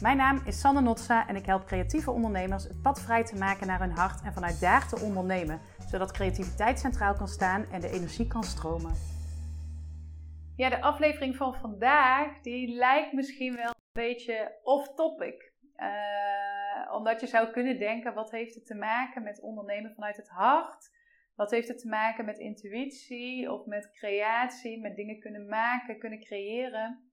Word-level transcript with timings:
Mijn 0.00 0.16
naam 0.16 0.42
is 0.46 0.60
Sanne 0.60 0.80
Notsa 0.80 1.28
en 1.28 1.36
ik 1.36 1.46
help 1.46 1.64
creatieve 1.64 2.10
ondernemers 2.10 2.64
het 2.64 2.82
pad 2.82 3.00
vrij 3.00 3.24
te 3.24 3.36
maken 3.36 3.66
naar 3.66 3.80
hun 3.80 3.90
hart 3.90 4.22
en 4.24 4.32
vanuit 4.32 4.60
daar 4.60 4.88
te 4.88 5.00
ondernemen, 5.00 5.60
zodat 5.90 6.12
creativiteit 6.12 6.78
centraal 6.78 7.14
kan 7.14 7.28
staan 7.28 7.64
en 7.72 7.80
de 7.80 7.90
energie 7.90 8.26
kan 8.26 8.42
stromen. 8.42 8.92
Ja, 10.56 10.68
de 10.68 10.80
aflevering 10.80 11.36
van 11.36 11.54
vandaag 11.54 12.40
die 12.40 12.74
lijkt 12.74 13.12
misschien 13.12 13.56
wel 13.56 13.68
een 13.68 14.02
beetje 14.02 14.58
off-topic. 14.62 15.52
Uh, 15.76 16.94
omdat 16.94 17.20
je 17.20 17.26
zou 17.26 17.50
kunnen 17.50 17.78
denken, 17.78 18.14
wat 18.14 18.30
heeft 18.30 18.54
het 18.54 18.66
te 18.66 18.74
maken 18.74 19.22
met 19.22 19.40
ondernemen 19.40 19.94
vanuit 19.94 20.16
het 20.16 20.28
hart? 20.28 20.90
Wat 21.34 21.50
heeft 21.50 21.68
het 21.68 21.78
te 21.78 21.88
maken 21.88 22.24
met 22.24 22.38
intuïtie 22.38 23.52
of 23.52 23.66
met 23.66 23.90
creatie, 23.92 24.80
met 24.80 24.96
dingen 24.96 25.20
kunnen 25.20 25.48
maken, 25.48 25.98
kunnen 25.98 26.20
creëren? 26.20 27.09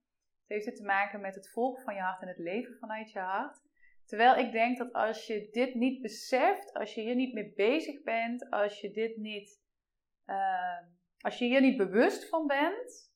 Heeft 0.48 0.66
het 0.66 0.76
te 0.76 0.84
maken 0.84 1.20
met 1.20 1.34
het 1.34 1.50
volgen 1.50 1.82
van 1.82 1.94
je 1.94 2.00
hart 2.00 2.22
en 2.22 2.28
het 2.28 2.38
leven 2.38 2.76
vanuit 2.78 3.12
je 3.12 3.18
hart. 3.18 3.60
Terwijl 4.08 4.36
ik 4.36 4.52
denk 4.52 4.78
dat 4.78 4.92
als 4.92 5.26
je 5.26 5.48
dit 5.50 5.74
niet 5.74 6.02
beseft, 6.02 6.74
als 6.74 6.94
je 6.94 7.00
hier 7.00 7.14
niet 7.14 7.34
mee 7.34 7.52
bezig 7.56 8.02
bent, 8.02 8.50
als 8.50 8.80
je 8.80 8.90
dit 8.90 9.16
niet, 9.16 9.62
uh, 10.26 10.78
als 11.20 11.38
je 11.38 11.44
hier 11.44 11.60
niet 11.60 11.76
bewust 11.76 12.28
van 12.28 12.46
bent, 12.46 13.12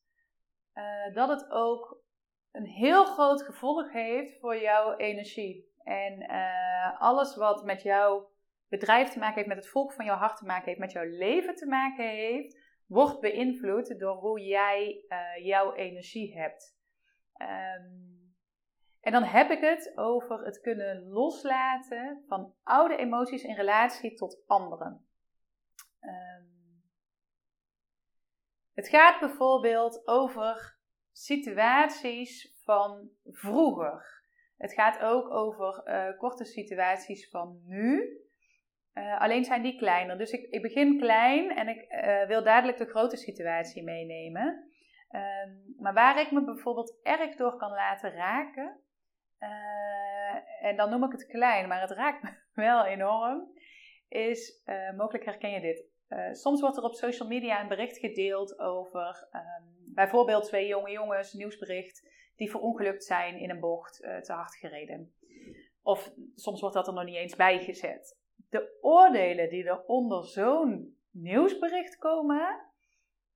uh, 0.73 1.13
dat 1.13 1.29
het 1.29 1.49
ook 1.49 2.01
een 2.51 2.65
heel 2.65 3.05
groot 3.05 3.41
gevolg 3.41 3.91
heeft 3.91 4.39
voor 4.39 4.57
jouw 4.57 4.95
energie. 4.95 5.71
En 5.83 6.21
uh, 6.21 7.01
alles 7.01 7.35
wat 7.35 7.63
met 7.63 7.81
jouw 7.81 8.31
bedrijf 8.69 9.09
te 9.09 9.19
maken 9.19 9.35
heeft, 9.35 9.47
met 9.47 9.57
het 9.57 9.67
volk 9.67 9.93
van 9.93 10.05
jouw 10.05 10.17
hart 10.17 10.37
te 10.37 10.45
maken 10.45 10.65
heeft, 10.65 10.79
met 10.79 10.91
jouw 10.91 11.07
leven 11.07 11.55
te 11.55 11.65
maken 11.65 12.09
heeft, 12.09 12.59
wordt 12.87 13.19
beïnvloed 13.19 13.99
door 13.99 14.15
hoe 14.15 14.39
jij 14.39 15.05
jouw 15.41 15.73
energie 15.73 16.37
hebt. 16.37 16.81
Um, 17.41 18.11
en 19.01 19.11
dan 19.11 19.23
heb 19.23 19.49
ik 19.49 19.59
het 19.59 19.91
over 19.95 20.45
het 20.45 20.61
kunnen 20.61 21.07
loslaten 21.07 22.23
van 22.27 22.53
oude 22.63 22.95
emoties 22.95 23.43
in 23.43 23.55
relatie 23.55 24.13
tot 24.13 24.43
anderen. 24.47 25.07
Um, 26.01 26.51
het 28.73 28.89
gaat 28.89 29.19
bijvoorbeeld 29.19 30.07
over 30.07 30.77
situaties 31.11 32.55
van 32.63 33.09
vroeger. 33.25 34.21
Het 34.57 34.73
gaat 34.73 34.99
ook 34.99 35.29
over 35.29 35.81
uh, 35.85 36.17
korte 36.17 36.45
situaties 36.45 37.29
van 37.29 37.61
nu. 37.65 38.17
Uh, 38.93 39.21
alleen 39.21 39.43
zijn 39.43 39.61
die 39.61 39.77
kleiner. 39.77 40.17
Dus 40.17 40.31
ik, 40.31 40.49
ik 40.49 40.61
begin 40.61 40.97
klein 40.97 41.49
en 41.55 41.67
ik 41.67 41.91
uh, 41.91 42.27
wil 42.27 42.43
dadelijk 42.43 42.77
de 42.77 42.85
grote 42.85 43.17
situatie 43.17 43.83
meenemen. 43.83 44.72
Ehm, 45.13 45.51
maar 45.77 45.93
waar 45.93 46.19
ik 46.19 46.31
me 46.31 46.43
bijvoorbeeld 46.43 46.99
erg 47.03 47.35
door 47.35 47.57
kan 47.57 47.69
laten 47.69 48.11
raken, 48.11 48.79
uh, 49.39 50.65
en 50.65 50.75
dan 50.75 50.89
noem 50.89 51.03
ik 51.03 51.11
het 51.11 51.27
klein, 51.27 51.67
maar 51.67 51.81
het 51.81 51.91
raakt 51.91 52.23
me 52.23 52.29
wel 52.63 52.85
enorm, 52.85 53.51
is, 54.07 54.61
uh, 54.65 54.91
mogelijk 54.91 55.25
herken 55.25 55.51
je 55.51 55.59
dit. 55.59 55.85
Uh, 56.09 56.33
soms 56.33 56.61
wordt 56.61 56.77
er 56.77 56.83
op 56.83 56.93
social 56.93 57.27
media 57.27 57.61
een 57.61 57.67
bericht 57.67 57.97
gedeeld 57.97 58.59
over 58.59 59.27
um, 59.31 59.93
bijvoorbeeld 59.93 60.43
twee 60.43 60.67
jonge 60.67 60.91
jongens, 60.91 61.33
nieuwsbericht, 61.33 62.09
die 62.35 62.49
verongelukt 62.49 63.03
zijn 63.03 63.39
in 63.39 63.49
een 63.49 63.59
bocht 63.59 63.97
te 63.97 64.33
hard 64.33 64.55
gereden. 64.55 65.13
Of 65.81 66.13
soms 66.35 66.59
wordt 66.59 66.75
dat 66.75 66.87
er 66.87 66.93
nog 66.93 67.05
niet 67.05 67.15
eens 67.15 67.35
bijgezet. 67.35 68.19
De 68.49 68.77
oordelen 68.81 69.49
die 69.49 69.63
er 69.63 69.85
onder 69.85 70.25
zo'n 70.25 70.97
nieuwsbericht 71.11 71.97
komen, 71.97 72.72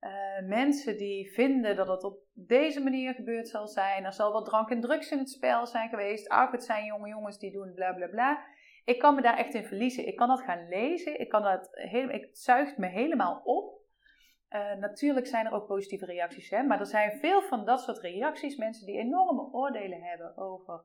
uh, 0.00 0.48
mensen 0.48 0.96
die 0.96 1.32
vinden 1.32 1.76
dat 1.76 1.88
het 1.88 2.04
op 2.04 2.18
deze 2.32 2.82
manier 2.82 3.14
gebeurd 3.14 3.48
zal 3.48 3.68
zijn. 3.68 4.04
Er 4.04 4.12
zal 4.12 4.32
wel 4.32 4.44
drank 4.44 4.70
en 4.70 4.80
drugs 4.80 5.10
in 5.10 5.18
het 5.18 5.30
spel 5.30 5.66
zijn 5.66 5.88
geweest. 5.88 6.28
Ach, 6.28 6.50
het 6.50 6.64
zijn 6.64 6.84
jonge 6.84 7.08
jongens 7.08 7.38
die 7.38 7.52
doen 7.52 7.74
bla 7.74 7.92
bla 7.92 8.06
bla. 8.06 8.44
Ik 8.84 8.98
kan 8.98 9.14
me 9.14 9.22
daar 9.22 9.36
echt 9.36 9.54
in 9.54 9.64
verliezen. 9.64 10.06
Ik 10.06 10.16
kan 10.16 10.28
dat 10.28 10.40
gaan 10.40 10.68
lezen. 10.68 11.20
Ik 11.20 11.28
kan 11.28 11.42
dat 11.42 11.68
helemaal, 11.72 12.20
het 12.20 12.38
zuigt 12.38 12.78
me 12.78 12.86
helemaal 12.86 13.40
op. 13.44 13.76
Uh, 14.50 14.74
natuurlijk 14.74 15.26
zijn 15.26 15.46
er 15.46 15.52
ook 15.52 15.66
positieve 15.66 16.04
reacties, 16.04 16.50
hè? 16.50 16.62
maar 16.62 16.80
er 16.80 16.86
zijn 16.86 17.18
veel 17.18 17.42
van 17.42 17.64
dat 17.64 17.80
soort 17.80 17.98
reacties. 17.98 18.56
Mensen 18.56 18.86
die 18.86 18.98
enorme 18.98 19.52
oordelen 19.52 20.02
hebben 20.02 20.36
over 20.36 20.84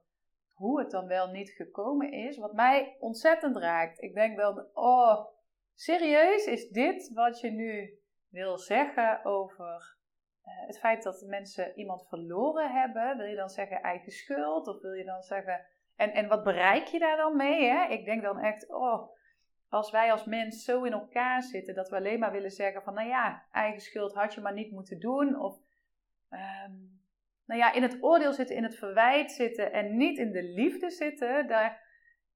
hoe 0.54 0.80
het 0.80 0.92
dan 0.92 1.08
wel 1.08 1.28
niet 1.28 1.50
gekomen 1.50 2.12
is. 2.12 2.38
Wat 2.38 2.54
mij 2.54 2.96
ontzettend 3.00 3.58
raakt. 3.58 4.02
Ik 4.02 4.14
denk 4.14 4.36
wel, 4.36 4.70
oh, 4.74 5.26
serieus, 5.76 6.46
is 6.46 6.70
dit 6.70 7.12
wat 7.14 7.40
je 7.40 7.52
nu 7.52 7.98
wil 8.34 8.58
zeggen 8.58 9.26
over 9.26 9.98
uh, 10.46 10.68
het 10.68 10.80
feit 10.80 11.04
dat 11.04 11.26
mensen 11.28 11.78
iemand 11.78 12.08
verloren 12.08 12.72
hebben, 12.72 13.18
wil 13.18 13.26
je 13.26 13.36
dan 13.36 13.50
zeggen 13.50 13.82
eigen 13.82 14.12
schuld? 14.12 14.68
Of 14.68 14.82
wil 14.82 14.94
je 14.94 15.04
dan 15.04 15.22
zeggen. 15.22 15.66
En, 15.96 16.12
en 16.14 16.28
wat 16.28 16.44
bereik 16.44 16.86
je 16.86 17.00
daar 17.00 17.18
dan 17.18 17.36
mee? 17.36 17.70
Hè? 17.70 17.86
Ik 17.88 18.06
denk 18.06 18.22
dan 18.22 18.40
echt, 18.40 18.70
oh, 18.70 19.12
als 19.70 19.92
wij 19.92 20.12
als 20.12 20.26
mens 20.26 20.64
zo 20.64 20.84
in 20.84 20.92
elkaar 20.92 21.44
zitten 21.44 21.76
dat 21.76 21.90
we 21.90 21.96
alleen 21.96 22.20
maar 22.20 22.32
willen 22.32 22.52
zeggen 22.52 22.82
van, 22.84 22.94
nou 22.94 23.08
ja, 23.08 23.46
eigen 23.52 23.82
schuld 23.82 24.14
had 24.14 24.34
je 24.34 24.42
maar 24.42 24.54
niet 24.54 24.72
moeten 24.72 25.00
doen. 25.00 25.40
Of, 25.40 25.58
um, 26.30 27.02
nou 27.46 27.60
ja, 27.60 27.74
in 27.74 27.82
het 27.82 28.04
oordeel 28.04 28.34
zitten, 28.34 28.56
in 28.56 28.64
het 28.64 28.76
verwijt 28.76 29.32
zitten 29.32 29.72
en 29.72 29.98
niet 29.98 30.18
in 30.18 30.32
de 30.32 30.44
liefde 30.44 30.90
zitten. 30.90 31.48
Daar, 31.48 31.82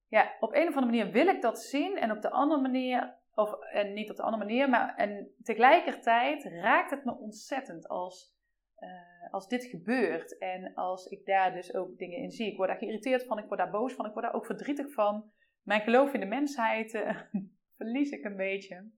ja, 0.07 0.35
op 0.39 0.53
een 0.53 0.67
of 0.67 0.75
andere 0.75 0.85
manier 0.85 1.11
wil 1.11 1.27
ik 1.27 1.41
dat 1.41 1.61
zien 1.61 1.97
en 1.97 2.11
op 2.11 2.21
de 2.21 2.29
andere 2.29 2.61
manier 2.61 3.15
of, 3.37 3.59
en 3.59 3.93
niet 3.93 4.09
op 4.09 4.15
de 4.15 4.23
andere 4.23 4.43
manier, 4.43 4.69
maar 4.69 4.95
en 4.95 5.33
tegelijkertijd 5.43 6.43
raakt 6.43 6.91
het 6.91 7.05
me 7.05 7.17
ontzettend 7.17 7.87
als, 7.87 8.35
uh, 8.79 9.33
als 9.33 9.47
dit 9.47 9.65
gebeurt. 9.65 10.37
En 10.37 10.73
als 10.73 11.05
ik 11.05 11.25
daar 11.25 11.53
dus 11.53 11.73
ook 11.73 11.97
dingen 11.97 12.17
in 12.17 12.31
zie. 12.31 12.51
Ik 12.51 12.57
word 12.57 12.69
daar 12.69 12.77
geïrriteerd 12.77 13.25
van, 13.25 13.37
ik 13.37 13.47
word 13.47 13.59
daar 13.59 13.69
boos 13.69 13.93
van, 13.93 14.05
ik 14.05 14.13
word 14.13 14.25
daar 14.25 14.33
ook 14.33 14.45
verdrietig 14.45 14.93
van. 14.93 15.31
Mijn 15.61 15.81
geloof 15.81 16.13
in 16.13 16.19
de 16.19 16.25
mensheid 16.25 16.93
uh, 16.93 17.21
verlies 17.77 18.11
ik 18.11 18.23
een 18.23 18.35
beetje. 18.35 18.89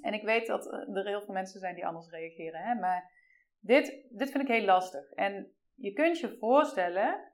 En 0.00 0.12
ik 0.12 0.22
weet 0.22 0.46
dat 0.46 0.66
er 0.72 1.06
heel 1.06 1.22
veel 1.22 1.34
mensen 1.34 1.60
zijn 1.60 1.74
die 1.74 1.86
anders 1.86 2.10
reageren. 2.10 2.60
Hè? 2.60 2.74
Maar 2.74 3.10
dit, 3.60 4.06
dit 4.10 4.30
vind 4.30 4.42
ik 4.48 4.54
heel 4.54 4.64
lastig. 4.64 5.12
En 5.12 5.52
je 5.74 5.92
kunt 5.92 6.18
je 6.18 6.36
voorstellen 6.38 7.32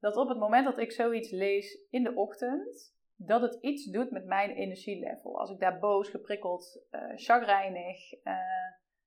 dat 0.00 0.16
op 0.16 0.28
het 0.28 0.38
moment 0.38 0.64
dat 0.64 0.78
ik 0.78 0.92
zoiets 0.92 1.30
lees 1.30 1.86
in 1.90 2.02
de 2.02 2.14
ochtend, 2.14 2.96
dat 3.16 3.40
het 3.40 3.58
iets 3.60 3.84
doet 3.84 4.10
met 4.10 4.24
mijn 4.24 4.50
energielevel. 4.50 5.38
Als 5.38 5.50
ik 5.50 5.58
daar 5.58 5.78
boos, 5.78 6.08
geprikkeld, 6.08 6.86
uh, 6.90 7.12
chagrijnig, 7.14 8.12
uh, 8.12 8.32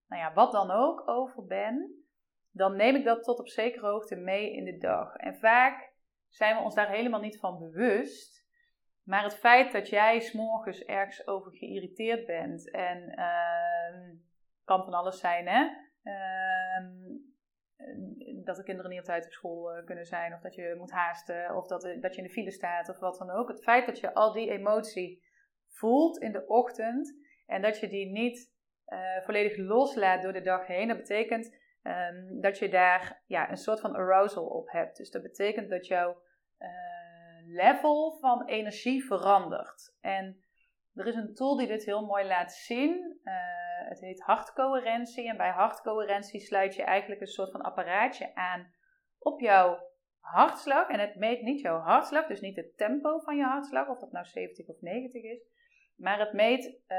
nou 0.07 0.21
ja, 0.21 0.33
wat 0.33 0.51
dan 0.51 0.71
ook 0.71 1.07
over 1.07 1.45
ben, 1.45 2.05
dan 2.51 2.75
neem 2.75 2.95
ik 2.95 3.03
dat 3.03 3.23
tot 3.23 3.39
op 3.39 3.47
zekere 3.47 3.87
hoogte 3.87 4.15
mee 4.15 4.51
in 4.51 4.65
de 4.65 4.77
dag. 4.77 5.15
En 5.15 5.35
vaak 5.35 5.93
zijn 6.29 6.55
we 6.55 6.63
ons 6.63 6.75
daar 6.75 6.89
helemaal 6.89 7.19
niet 7.19 7.39
van 7.39 7.59
bewust. 7.59 8.45
Maar 9.03 9.23
het 9.23 9.35
feit 9.35 9.71
dat 9.71 9.89
jij 9.89 10.19
s'morgens 10.19 10.83
ergens 10.83 11.27
over 11.27 11.51
geïrriteerd 11.51 12.25
bent 12.25 12.71
en 12.71 13.13
uh, 13.19 14.17
kan 14.63 14.83
van 14.83 14.93
alles 14.93 15.19
zijn, 15.19 15.47
hè? 15.47 15.67
Ehm, 16.03 16.93
dat 18.43 18.55
de 18.55 18.63
kinderen 18.63 18.91
niet 18.91 18.99
op 18.99 19.05
tijd 19.05 19.25
op 19.25 19.31
school 19.31 19.71
eh, 19.71 19.85
kunnen 19.85 20.05
zijn, 20.05 20.33
of 20.33 20.41
dat 20.41 20.55
je 20.55 20.75
moet 20.77 20.91
haasten, 20.91 21.55
of 21.55 21.67
dat, 21.67 21.81
dat 22.01 22.15
je 22.15 22.21
in 22.21 22.27
de 22.27 22.33
file 22.33 22.51
staat, 22.51 22.89
of 22.89 22.99
wat 22.99 23.17
dan 23.17 23.29
ook. 23.29 23.47
Het 23.47 23.63
feit 23.63 23.85
dat 23.85 23.99
je 23.99 24.13
al 24.13 24.33
die 24.33 24.49
emotie 24.49 25.23
voelt 25.67 26.21
in 26.21 26.31
de 26.31 26.47
ochtend 26.47 27.15
en 27.45 27.61
dat 27.61 27.79
je 27.79 27.87
die 27.87 28.11
niet 28.11 28.53
volledig 29.23 29.57
loslaat 29.57 30.21
door 30.21 30.33
de 30.33 30.41
dag 30.41 30.67
heen, 30.67 30.87
dat 30.87 30.97
betekent 30.97 31.57
um, 31.83 32.41
dat 32.41 32.57
je 32.57 32.69
daar 32.69 33.23
ja, 33.25 33.49
een 33.49 33.57
soort 33.57 33.79
van 33.79 33.95
arousal 33.95 34.45
op 34.45 34.71
hebt. 34.71 34.97
Dus 34.97 35.11
dat 35.11 35.21
betekent 35.21 35.69
dat 35.69 35.87
jouw 35.87 36.23
level 37.45 38.17
van 38.19 38.45
energie 38.45 39.05
verandert. 39.05 39.95
En 40.01 40.43
er 40.93 41.07
is 41.07 41.15
een 41.15 41.33
tool 41.33 41.57
die 41.57 41.67
dit 41.67 41.85
heel 41.85 42.05
mooi 42.05 42.25
laat 42.25 42.53
zien. 42.53 43.19
Het 43.87 43.99
heet 43.99 44.21
hartcoherentie. 44.21 45.29
En 45.29 45.37
bij 45.37 45.49
hartcoherentie 45.49 46.39
sluit 46.39 46.75
je 46.75 46.83
eigenlijk 46.83 47.21
een 47.21 47.27
soort 47.27 47.51
van 47.51 47.61
apparaatje 47.61 48.35
aan 48.35 48.73
op 49.19 49.39
jouw 49.39 49.79
hartslag. 50.19 50.89
En 50.89 50.99
het 50.99 51.15
meet 51.15 51.41
niet 51.41 51.61
jouw 51.61 51.79
hartslag, 51.79 52.27
dus 52.27 52.41
niet 52.41 52.55
het 52.55 52.77
tempo 52.77 53.19
van 53.19 53.37
je 53.37 53.43
hartslag, 53.43 53.87
of 53.87 53.99
dat 53.99 54.11
nou 54.11 54.25
70 54.25 54.67
of 54.67 54.81
90 54.81 55.23
is. 55.23 55.39
Maar 55.95 56.19
het 56.19 56.33
meet 56.33 56.65
uh, 56.65 56.97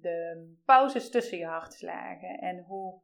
de 0.00 0.50
pauzes 0.64 1.10
tussen 1.10 1.38
je 1.38 1.46
hartslagen. 1.46 2.38
En 2.38 2.58
hoe 2.58 3.00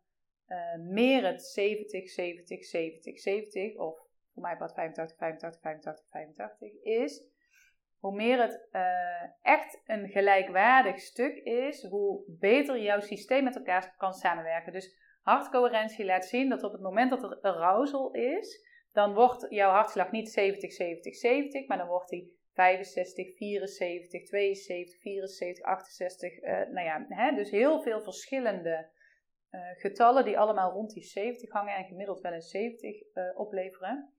uh, 0.49 0.75
meer 0.79 1.27
het 1.27 1.43
70, 1.43 2.09
70, 2.09 2.65
70, 2.65 3.19
70, 3.19 3.77
of 3.77 3.99
voor 4.33 4.43
mij 4.43 4.57
wat 4.57 4.75
85, 4.75 5.19
85, 5.19 5.61
85, 5.61 6.07
85 6.11 6.83
is, 6.83 7.34
hoe 8.05 8.15
meer 8.15 8.41
het 8.41 8.69
uh, 8.73 8.83
echt 9.43 9.83
een 9.87 10.09
gelijkwaardig 10.09 11.01
stuk 11.01 11.37
is, 11.37 11.83
hoe 11.83 12.25
beter 12.27 12.79
jouw 12.79 13.01
systeem 13.01 13.45
met 13.45 13.57
elkaar 13.57 13.95
kan 13.97 14.13
samenwerken. 14.13 14.73
Dus 14.73 14.97
hartcoherentie 15.23 16.05
laat 16.05 16.25
zien 16.25 16.49
dat 16.49 16.63
op 16.63 16.73
het 16.73 16.81
moment 16.81 17.11
dat 17.11 17.23
er 17.23 17.41
arousal 17.41 18.11
is, 18.13 18.67
dan 18.93 19.15
wordt 19.15 19.47
jouw 19.49 19.71
hartslag 19.71 20.11
niet 20.11 20.31
70, 20.31 20.73
70, 20.73 21.15
70, 21.15 21.67
maar 21.67 21.79
dan 21.79 21.87
wordt 21.87 22.09
die 22.09 22.39
65, 22.53 23.37
74, 23.37 24.25
72, 24.25 25.01
74, 25.01 25.65
68. 25.65 26.43
Uh, 26.43 26.51
nou 26.51 26.87
ja, 26.87 27.07
hè, 27.09 27.37
dus 27.37 27.51
heel 27.51 27.83
veel 27.83 28.03
verschillende 28.03 28.89
uh, 29.51 29.61
getallen 29.77 30.25
die 30.25 30.39
allemaal 30.39 30.73
rond 30.73 30.93
die 30.93 31.03
70 31.05 31.53
hangen 31.53 31.75
en 31.75 31.85
gemiddeld 31.85 32.21
wel 32.21 32.33
een 32.33 32.43
70 32.43 33.03
uh, 33.15 33.39
opleveren. 33.39 34.14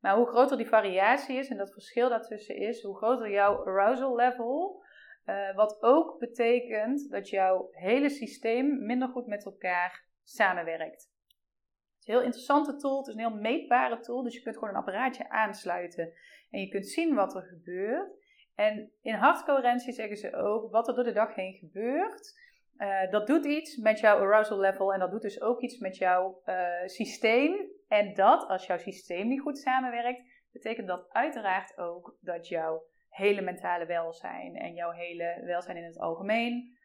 Maar 0.00 0.16
hoe 0.16 0.26
groter 0.26 0.56
die 0.56 0.68
variatie 0.68 1.36
is 1.36 1.48
en 1.48 1.56
dat 1.56 1.72
verschil 1.72 2.08
daartussen 2.08 2.56
is, 2.56 2.82
hoe 2.82 2.96
groter 2.96 3.30
jouw 3.30 3.66
arousal 3.66 4.16
level. 4.16 4.82
Uh, 5.26 5.54
wat 5.54 5.82
ook 5.82 6.18
betekent 6.18 7.10
dat 7.10 7.28
jouw 7.28 7.68
hele 7.70 8.08
systeem 8.08 8.86
minder 8.86 9.08
goed 9.08 9.26
met 9.26 9.44
elkaar 9.44 10.04
samenwerkt. 10.22 11.02
Het 11.02 11.98
is 11.98 12.06
een 12.06 12.14
heel 12.14 12.22
interessante 12.22 12.76
tool, 12.76 12.98
het 12.98 13.06
is 13.06 13.14
een 13.14 13.20
heel 13.20 13.40
meetbare 13.40 14.00
tool, 14.00 14.22
dus 14.22 14.34
je 14.34 14.42
kunt 14.42 14.54
gewoon 14.54 14.70
een 14.70 14.80
apparaatje 14.80 15.28
aansluiten 15.28 16.12
en 16.50 16.60
je 16.60 16.68
kunt 16.68 16.86
zien 16.86 17.14
wat 17.14 17.34
er 17.34 17.42
gebeurt. 17.42 18.18
En 18.54 18.92
in 19.02 19.14
hartcoherentie 19.14 19.92
zeggen 19.92 20.16
ze 20.16 20.36
ook 20.36 20.70
wat 20.70 20.88
er 20.88 20.94
door 20.94 21.04
de 21.04 21.12
dag 21.12 21.34
heen 21.34 21.54
gebeurt. 21.54 22.38
Uh, 22.76 23.10
dat 23.10 23.26
doet 23.26 23.44
iets 23.44 23.76
met 23.76 24.00
jouw 24.00 24.18
arousal 24.18 24.58
level 24.58 24.92
en 24.92 25.00
dat 25.00 25.10
doet 25.10 25.22
dus 25.22 25.40
ook 25.40 25.60
iets 25.60 25.78
met 25.78 25.96
jouw 25.96 26.42
uh, 26.46 26.86
systeem. 26.86 27.70
En 27.90 28.14
dat, 28.14 28.48
als 28.48 28.66
jouw 28.66 28.78
systeem 28.78 29.28
niet 29.28 29.40
goed 29.40 29.58
samenwerkt, 29.58 30.22
betekent 30.52 30.86
dat 30.86 31.10
uiteraard 31.10 31.78
ook 31.78 32.16
dat 32.20 32.48
jouw 32.48 32.82
hele 33.08 33.40
mentale 33.40 33.86
welzijn 33.86 34.56
en 34.56 34.74
jouw 34.74 34.90
hele 34.90 35.42
welzijn 35.44 35.76
in 35.76 35.84
het 35.84 35.98
algemeen 35.98 36.78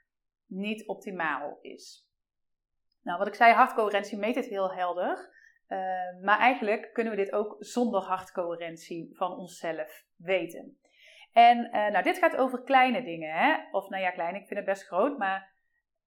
niet 0.48 0.88
optimaal 0.88 1.57
is. 1.62 2.10
Nou, 3.02 3.18
wat 3.18 3.28
ik 3.28 3.34
zei, 3.34 3.54
hartcoherentie 3.54 4.18
meet 4.18 4.36
het 4.36 4.46
heel 4.46 4.74
helder. 4.74 5.34
Uh, 5.68 5.80
maar 6.22 6.40
eigenlijk 6.40 6.94
kunnen 6.94 7.16
we 7.16 7.24
dit 7.24 7.31
ook 7.31 7.56
zonder 7.60 8.01
hartcoherentie 8.01 9.16
van 9.16 9.38
onszelf 9.38 10.06
weten. 10.16 10.80
En 11.31 11.58
uh, 11.66 11.72
nou, 11.72 12.04
dit 12.04 12.18
gaat 12.18 12.36
over 12.36 12.63
kleine 12.63 13.04
dingen, 13.04 13.34
hè? 13.34 13.56
Of 13.72 13.90
nou 13.90 14.04
ja, 14.04 14.12
klein, 14.12 14.36
ik 14.36 14.48
vind 14.48 14.60
het 14.60 14.69
best 14.69 14.86
groot, 14.86 15.18
maar 15.18 15.55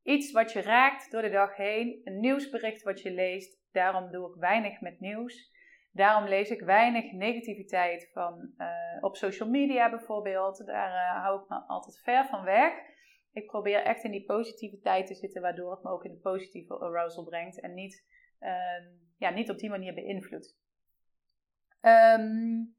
iets 0.02 0.32
wat 0.32 0.52
je 0.52 0.60
raakt 0.60 1.10
door 1.10 1.22
de 1.22 1.30
dag 1.30 1.56
heen, 1.56 2.00
een 2.04 2.20
nieuwsbericht 2.20 2.82
wat 2.82 3.00
je 3.00 3.10
leest. 3.10 3.58
Daarom 3.72 4.10
doe 4.10 4.28
ik 4.28 4.40
weinig 4.40 4.80
met 4.80 5.00
nieuws. 5.00 5.56
Daarom 5.92 6.28
lees 6.28 6.50
ik 6.50 6.60
weinig 6.60 7.12
negativiteit 7.12 8.10
van 8.12 8.52
uh, 8.58 8.68
op 9.00 9.16
social 9.16 9.48
media 9.48 9.90
bijvoorbeeld. 9.90 10.66
Daar 10.66 10.90
uh, 10.90 11.22
hou 11.22 11.42
ik 11.42 11.48
me 11.48 11.56
altijd 11.56 12.00
ver 12.00 12.26
van 12.26 12.44
weg. 12.44 12.72
Ik 13.32 13.46
probeer 13.46 13.82
echt 13.82 14.04
in 14.04 14.10
die 14.10 14.24
positiviteit 14.24 15.06
te 15.06 15.14
zitten, 15.14 15.42
waardoor 15.42 15.70
het 15.70 15.82
me 15.82 15.90
ook 15.90 16.04
in 16.04 16.10
de 16.10 16.20
positieve 16.20 16.78
arousal 16.78 17.24
brengt 17.24 17.60
en 17.60 17.74
niet, 17.74 18.04
uh, 18.40 18.50
ja, 19.16 19.30
niet 19.30 19.50
op 19.50 19.58
die 19.58 19.70
manier 19.70 19.94
beïnvloedt. 19.94 20.58
Um, 21.80 22.76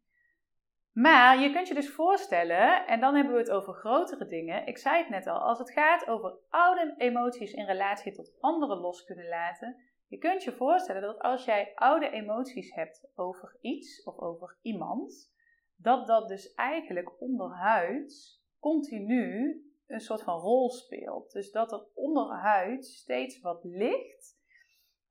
maar 1.01 1.39
je 1.39 1.51
kunt 1.51 1.67
je 1.67 1.73
dus 1.73 1.89
voorstellen, 1.89 2.87
en 2.87 2.99
dan 2.99 3.15
hebben 3.15 3.33
we 3.33 3.39
het 3.39 3.51
over 3.51 3.73
grotere 3.73 4.25
dingen. 4.27 4.67
Ik 4.67 4.77
zei 4.77 4.97
het 4.97 5.09
net 5.09 5.27
al, 5.27 5.39
als 5.39 5.59
het 5.59 5.71
gaat 5.71 6.07
over 6.07 6.37
oude 6.49 6.93
emoties 6.97 7.53
in 7.53 7.65
relatie 7.65 8.11
tot 8.11 8.37
anderen 8.39 8.77
los 8.77 9.03
kunnen 9.03 9.27
laten. 9.27 9.75
Je 10.07 10.17
kunt 10.17 10.43
je 10.43 10.51
voorstellen 10.51 11.01
dat 11.01 11.19
als 11.19 11.45
jij 11.45 11.71
oude 11.75 12.09
emoties 12.09 12.73
hebt 12.73 13.11
over 13.15 13.57
iets 13.61 14.03
of 14.03 14.17
over 14.17 14.57
iemand, 14.61 15.33
dat 15.75 16.07
dat 16.07 16.27
dus 16.27 16.53
eigenlijk 16.53 17.21
onderhuids 17.21 18.43
continu 18.59 19.63
een 19.87 19.99
soort 19.99 20.23
van 20.23 20.39
rol 20.39 20.69
speelt. 20.69 21.31
Dus 21.31 21.51
dat 21.51 21.71
er 21.71 21.85
onderhuids 21.93 22.95
steeds 22.95 23.41
wat 23.41 23.63
ligt. 23.63 24.37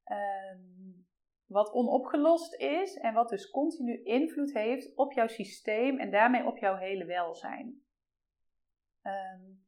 Um, 0.04 1.07
wat 1.48 1.72
onopgelost 1.72 2.54
is 2.54 2.96
en 2.96 3.14
wat 3.14 3.28
dus 3.28 3.50
continu 3.50 4.02
invloed 4.04 4.52
heeft 4.52 4.96
op 4.96 5.12
jouw 5.12 5.26
systeem 5.26 5.98
en 5.98 6.10
daarmee 6.10 6.46
op 6.46 6.58
jouw 6.58 6.76
hele 6.76 7.04
welzijn. 7.04 7.82
Um, 9.02 9.66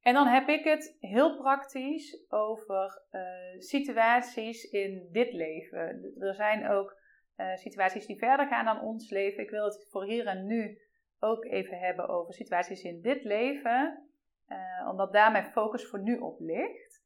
en 0.00 0.14
dan 0.14 0.26
heb 0.26 0.48
ik 0.48 0.64
het 0.64 0.96
heel 1.00 1.36
praktisch 1.36 2.24
over 2.28 3.02
uh, 3.10 3.22
situaties 3.58 4.70
in 4.70 5.08
dit 5.10 5.32
leven. 5.32 6.14
Er 6.18 6.34
zijn 6.34 6.68
ook 6.68 7.00
uh, 7.36 7.56
situaties 7.56 8.06
die 8.06 8.18
verder 8.18 8.46
gaan 8.46 8.64
dan 8.64 8.80
ons 8.80 9.10
leven. 9.10 9.42
Ik 9.42 9.50
wil 9.50 9.64
het 9.64 9.86
voor 9.90 10.04
hier 10.04 10.26
en 10.26 10.46
nu 10.46 10.78
ook 11.18 11.44
even 11.44 11.78
hebben 11.78 12.08
over 12.08 12.34
situaties 12.34 12.82
in 12.82 13.00
dit 13.00 13.24
leven, 13.24 14.08
uh, 14.48 14.88
omdat 14.88 15.12
daar 15.12 15.32
mijn 15.32 15.52
focus 15.52 15.88
voor 15.88 16.02
nu 16.02 16.18
op 16.18 16.40
ligt. 16.40 17.02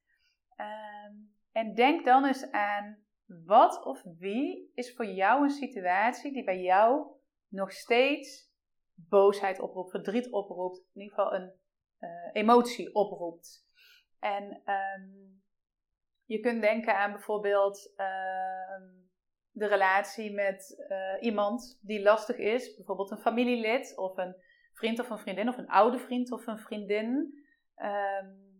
Um, 0.57 1.35
en 1.53 1.75
denk 1.75 2.05
dan 2.05 2.25
eens 2.25 2.51
aan 2.51 3.06
wat 3.26 3.84
of 3.84 4.02
wie 4.19 4.70
is 4.75 4.94
voor 4.94 5.06
jou 5.06 5.43
een 5.43 5.50
situatie 5.50 6.32
die 6.32 6.44
bij 6.44 6.61
jou 6.61 7.06
nog 7.49 7.73
steeds 7.73 8.55
boosheid 8.94 9.61
oproept, 9.61 9.90
verdriet 9.90 10.31
oproept, 10.31 10.78
in 10.94 11.00
ieder 11.00 11.17
geval 11.17 11.34
een 11.34 11.52
uh, 12.00 12.31
emotie 12.32 12.94
oproept. 12.94 13.67
En 14.19 14.62
um, 14.67 15.43
je 16.25 16.40
kunt 16.40 16.61
denken 16.61 16.96
aan 16.96 17.12
bijvoorbeeld 17.12 17.93
uh, 17.96 18.06
de 19.50 19.67
relatie 19.67 20.32
met 20.32 20.87
uh, 20.88 21.22
iemand 21.22 21.79
die 21.82 22.02
lastig 22.02 22.37
is, 22.37 22.75
bijvoorbeeld 22.76 23.11
een 23.11 23.19
familielid 23.19 23.96
of 23.96 24.17
een 24.17 24.37
vriend 24.72 25.00
of 25.00 25.11
een 25.11 25.19
vriendin 25.19 25.49
of 25.49 25.56
een 25.56 25.69
oude 25.69 25.99
vriend 25.99 26.32
of 26.32 26.46
een 26.46 26.58
vriendin. 26.58 27.34
Um, 27.76 28.56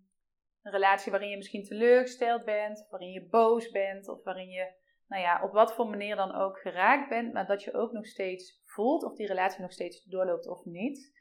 een 0.67 0.73
relatie 0.73 1.11
waarin 1.11 1.31
je 1.31 1.37
misschien 1.37 1.65
teleurgesteld 1.65 2.45
bent, 2.45 2.87
waarin 2.91 3.11
je 3.11 3.29
boos 3.29 3.71
bent, 3.71 4.09
of 4.09 4.23
waarin 4.23 4.49
je, 4.49 4.73
nou 5.07 5.23
ja, 5.23 5.43
op 5.43 5.53
wat 5.53 5.75
voor 5.75 5.89
manier 5.89 6.17
dan 6.17 6.35
ook 6.35 6.59
geraakt 6.59 7.09
bent, 7.09 7.33
maar 7.33 7.47
dat 7.47 7.63
je 7.63 7.75
ook 7.75 7.93
nog 7.93 8.07
steeds 8.07 8.63
voelt 8.65 9.05
of 9.05 9.15
die 9.15 9.27
relatie 9.27 9.61
nog 9.61 9.73
steeds 9.73 10.05
doorloopt 10.05 10.47
of 10.47 10.65
niet. 10.65 11.15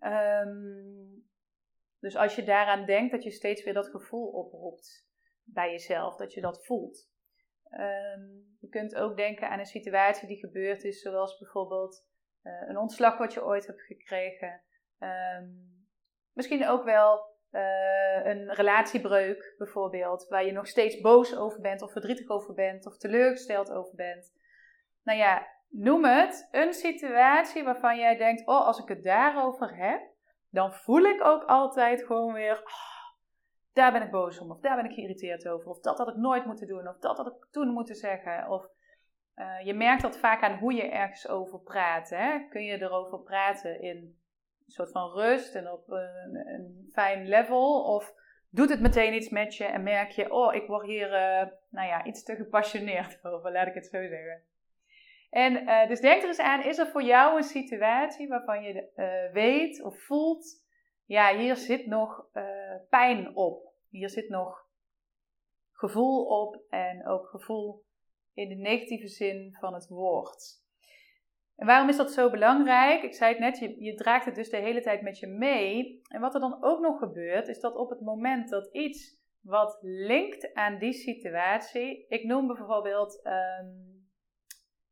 Um, 0.00 1.24
dus 2.00 2.16
als 2.16 2.34
je 2.34 2.42
daaraan 2.42 2.84
denkt, 2.84 3.12
dat 3.12 3.22
je 3.22 3.30
steeds 3.30 3.64
weer 3.64 3.74
dat 3.74 3.88
gevoel 3.88 4.28
oproept 4.28 5.08
bij 5.44 5.70
jezelf, 5.70 6.16
dat 6.16 6.32
je 6.32 6.40
dat 6.40 6.64
voelt. 6.66 7.10
Um, 7.70 8.56
je 8.60 8.68
kunt 8.68 8.94
ook 8.94 9.16
denken 9.16 9.50
aan 9.50 9.58
een 9.58 9.66
situatie 9.66 10.28
die 10.28 10.38
gebeurd 10.38 10.84
is, 10.84 11.00
zoals 11.00 11.38
bijvoorbeeld 11.38 12.06
uh, 12.42 12.68
een 12.68 12.78
ontslag 12.78 13.18
wat 13.18 13.32
je 13.32 13.44
ooit 13.44 13.66
hebt 13.66 13.82
gekregen. 13.82 14.62
Um, 14.98 15.86
misschien 16.32 16.68
ook 16.68 16.84
wel 16.84 17.34
uh, 17.52 18.26
een 18.26 18.54
relatiebreuk 18.54 19.54
bijvoorbeeld, 19.58 20.28
waar 20.28 20.44
je 20.44 20.52
nog 20.52 20.66
steeds 20.66 21.00
boos 21.00 21.36
over 21.36 21.60
bent 21.60 21.82
of 21.82 21.92
verdrietig 21.92 22.28
over 22.28 22.54
bent 22.54 22.86
of 22.86 22.96
teleurgesteld 22.96 23.70
over 23.70 23.94
bent. 23.94 24.32
Nou 25.02 25.18
ja, 25.18 25.46
noem 25.68 26.04
het 26.04 26.48
een 26.50 26.72
situatie 26.72 27.64
waarvan 27.64 27.98
jij 27.98 28.16
denkt, 28.16 28.46
oh 28.46 28.66
als 28.66 28.78
ik 28.78 28.88
het 28.88 29.02
daarover 29.02 29.76
heb, 29.76 30.00
dan 30.50 30.72
voel 30.72 31.02
ik 31.02 31.24
ook 31.24 31.44
altijd 31.44 32.04
gewoon 32.04 32.32
weer, 32.32 32.58
oh, 32.58 33.14
daar 33.72 33.92
ben 33.92 34.02
ik 34.02 34.10
boos 34.10 34.38
om 34.38 34.50
of 34.50 34.60
daar 34.60 34.76
ben 34.76 34.84
ik 34.84 34.92
geïrriteerd 34.92 35.48
over 35.48 35.70
of 35.70 35.80
dat 35.80 35.98
had 35.98 36.08
ik 36.08 36.16
nooit 36.16 36.44
moeten 36.44 36.66
doen 36.66 36.88
of 36.88 36.98
dat 36.98 37.16
had 37.16 37.26
ik 37.26 37.46
toen 37.50 37.68
moeten 37.68 37.94
zeggen 37.94 38.48
of... 38.48 38.74
Uh, 39.36 39.66
je 39.66 39.74
merkt 39.74 40.02
dat 40.02 40.18
vaak 40.18 40.42
aan 40.42 40.58
hoe 40.58 40.74
je 40.74 40.90
ergens 40.90 41.28
over 41.28 41.60
praat. 41.60 42.10
Hè? 42.10 42.48
Kun 42.48 42.62
je 42.62 42.82
erover 42.82 43.18
praten 43.18 43.80
in 43.80 44.18
een 44.66 44.72
soort 44.72 44.90
van 44.90 45.10
rust 45.10 45.54
en 45.54 45.70
op 45.70 45.90
een, 45.90 46.34
een, 46.34 46.88
fijn 46.92 47.28
level? 47.28 47.82
Of 47.82 48.14
doet 48.50 48.70
het 48.70 48.80
meteen 48.80 49.14
iets 49.14 49.28
met 49.28 49.56
je 49.56 49.64
en 49.64 49.82
merk 49.82 50.10
je, 50.10 50.32
oh, 50.32 50.54
ik 50.54 50.66
word 50.66 50.86
hier, 50.86 51.06
uh, 51.06 51.50
nou 51.70 51.88
ja, 51.88 52.04
iets 52.04 52.22
te 52.22 52.36
gepassioneerd 52.36 53.18
over, 53.24 53.52
laat 53.52 53.66
ik 53.66 53.74
het 53.74 53.86
zo 53.86 53.98
zeggen. 54.08 54.42
En 55.30 55.62
uh, 55.62 55.88
dus 55.88 56.00
denk 56.00 56.22
er 56.22 56.28
eens 56.28 56.38
aan, 56.38 56.62
is 56.62 56.78
er 56.78 56.86
voor 56.86 57.02
jou 57.02 57.36
een 57.36 57.42
situatie 57.42 58.28
waarvan 58.28 58.62
je 58.62 58.90
uh, 58.96 59.32
weet 59.32 59.82
of 59.82 60.02
voelt, 60.02 60.64
ja, 61.04 61.36
hier 61.36 61.56
zit 61.56 61.86
nog 61.86 62.26
pijn 62.88 63.36
op. 63.36 63.74
Hier 63.88 64.10
zit 64.10 64.28
nog 64.28 64.66
gevoel 65.72 66.24
op 66.24 66.62
en 66.68 67.06
ook 67.06 67.26
gevoel 67.26 67.84
in 68.34 68.48
de 68.48 68.54
negatieve 68.54 69.08
zin 69.08 69.56
van 69.60 69.74
het 69.74 69.88
woord. 69.88 70.64
En 71.56 71.66
waarom 71.66 71.88
is 71.88 71.96
dat 71.96 72.12
zo 72.12 72.30
belangrijk? 72.30 73.02
Ik 73.02 73.14
zei 73.14 73.30
het 73.30 73.40
net, 73.40 73.58
je, 73.58 73.84
je 73.84 73.94
draagt 73.94 74.24
het 74.24 74.34
dus 74.34 74.50
de 74.50 74.56
hele 74.56 74.80
tijd 74.80 75.02
met 75.02 75.18
je 75.18 75.26
mee. 75.26 76.00
En 76.08 76.20
wat 76.20 76.34
er 76.34 76.40
dan 76.40 76.64
ook 76.64 76.80
nog 76.80 76.98
gebeurt, 76.98 77.48
is 77.48 77.60
dat 77.60 77.76
op 77.76 77.90
het 77.90 78.00
moment 78.00 78.48
dat 78.48 78.68
iets 78.72 79.24
wat 79.40 79.78
linkt 79.80 80.54
aan 80.54 80.78
die 80.78 80.92
situatie. 80.92 82.06
Ik 82.08 82.24
noem 82.24 82.46
bijvoorbeeld, 82.46 83.20
um, 83.24 84.08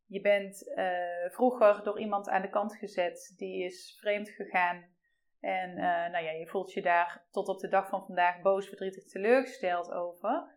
je 0.06 0.20
bent 0.20 0.72
uh, 0.76 1.30
vroeger 1.30 1.82
door 1.82 2.00
iemand 2.00 2.28
aan 2.28 2.42
de 2.42 2.50
kant 2.50 2.76
gezet, 2.76 3.34
die 3.36 3.64
is 3.64 3.96
vreemd 4.00 4.28
gegaan. 4.28 4.92
En 5.40 5.70
uh, 5.70 6.10
nou 6.10 6.24
ja, 6.24 6.30
je 6.30 6.46
voelt 6.46 6.72
je 6.72 6.82
daar 6.82 7.26
tot 7.30 7.48
op 7.48 7.58
de 7.58 7.68
dag 7.68 7.88
van 7.88 8.04
vandaag 8.04 8.42
boos, 8.42 8.68
verdrietig, 8.68 9.04
teleurgesteld 9.04 9.92
over. 9.92 10.52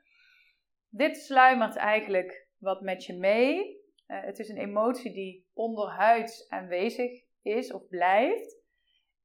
Dit 0.89 1.17
sluimert 1.17 1.75
eigenlijk 1.75 2.47
wat 2.57 2.81
met 2.81 3.05
je 3.05 3.17
mee. 3.17 3.81
Uh, 4.07 4.23
het 4.23 4.39
is 4.39 4.49
een 4.49 4.57
emotie 4.57 5.13
die 5.13 5.46
onderhuids 5.57 6.49
aanwezig 6.49 7.23
is 7.41 7.71
of 7.73 7.87
blijft. 7.87 8.57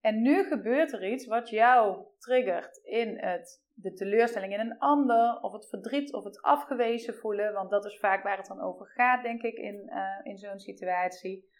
En 0.00 0.22
nu 0.22 0.44
gebeurt 0.44 0.92
er 0.92 1.10
iets 1.12 1.26
wat 1.26 1.48
jou 1.48 2.06
triggert 2.18 2.76
in 2.76 3.18
het, 3.18 3.64
de 3.72 3.92
teleurstelling 3.92 4.52
in 4.52 4.60
een 4.60 4.78
ander, 4.78 5.38
of 5.40 5.52
het 5.52 5.68
verdriet 5.68 6.12
of 6.12 6.24
het 6.24 6.42
afgewezen 6.42 7.14
voelen, 7.14 7.52
want 7.52 7.70
dat 7.70 7.84
is 7.84 7.98
vaak 7.98 8.22
waar 8.22 8.36
het 8.36 8.46
dan 8.46 8.60
over 8.60 8.86
gaat, 8.86 9.22
denk 9.22 9.42
ik, 9.42 9.56
in, 9.56 9.90
uh, 9.92 10.32
in 10.32 10.38
zo'n 10.38 10.58
situatie. 10.58 11.50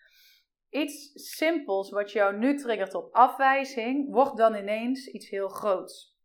Iets 0.69 1.11
simpels 1.14 1.91
wat 1.91 2.12
jou 2.12 2.37
nu 2.38 2.57
triggert 2.57 2.95
op 2.95 3.14
afwijzing, 3.14 4.11
wordt 4.11 4.37
dan 4.37 4.55
ineens 4.55 5.07
iets 5.07 5.29
heel 5.29 5.49
groots. 5.49 6.17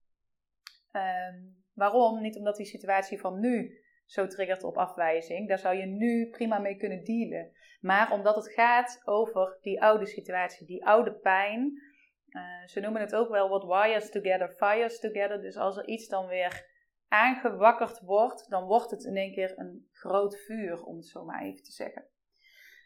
Um, 0.91 1.63
waarom? 1.73 2.21
Niet 2.21 2.37
omdat 2.37 2.55
die 2.55 2.65
situatie 2.65 3.19
van 3.19 3.39
nu 3.39 3.81
zo 4.07 4.27
triggert 4.27 4.63
op 4.63 4.77
afwijzing, 4.77 5.47
daar 5.47 5.59
zou 5.59 5.75
je 5.75 5.85
nu 5.85 6.29
prima 6.29 6.59
mee 6.59 6.77
kunnen 6.77 7.03
dealen. 7.03 7.51
Maar 7.79 8.11
omdat 8.11 8.35
het 8.35 8.53
gaat 8.53 9.01
over 9.05 9.57
die 9.61 9.81
oude 9.81 10.05
situatie, 10.05 10.67
die 10.67 10.85
oude 10.85 11.13
pijn. 11.13 11.81
Uh, 12.29 12.67
ze 12.67 12.79
noemen 12.79 13.01
het 13.01 13.15
ook 13.15 13.29
wel 13.29 13.49
what 13.49 13.63
wires 13.63 14.11
together, 14.11 14.49
fires 14.49 14.99
together. 14.99 15.41
Dus 15.41 15.57
als 15.57 15.77
er 15.77 15.87
iets 15.87 16.07
dan 16.07 16.27
weer 16.27 16.65
aangewakkerd 17.07 17.99
wordt, 17.99 18.49
dan 18.49 18.65
wordt 18.65 18.91
het 18.91 19.03
in 19.03 19.15
één 19.15 19.33
keer 19.33 19.53
een 19.55 19.87
groot 19.91 20.37
vuur, 20.37 20.83
om 20.83 20.95
het 20.95 21.05
zo 21.05 21.25
maar 21.25 21.43
even 21.43 21.63
te 21.63 21.71
zeggen. 21.71 22.07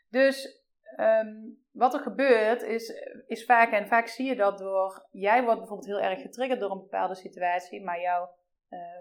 Dus 0.10 0.64
ehm, 0.96 1.36
wat 1.72 1.94
er 1.94 2.00
gebeurt 2.00 2.62
is, 2.62 2.94
is 3.28 3.46
vaak, 3.46 3.72
en 3.72 3.88
vaak 3.88 4.08
zie 4.08 4.28
je 4.28 4.36
dat 4.36 4.58
door, 4.58 5.08
jij 5.12 5.44
wordt 5.44 5.60
bijvoorbeeld 5.60 5.90
heel 5.90 6.10
erg 6.10 6.22
getriggerd 6.22 6.60
door 6.60 6.72
een 6.72 6.82
bepaalde 6.82 7.16
situatie, 7.16 7.84
maar 7.84 8.02
jouw 8.02 8.40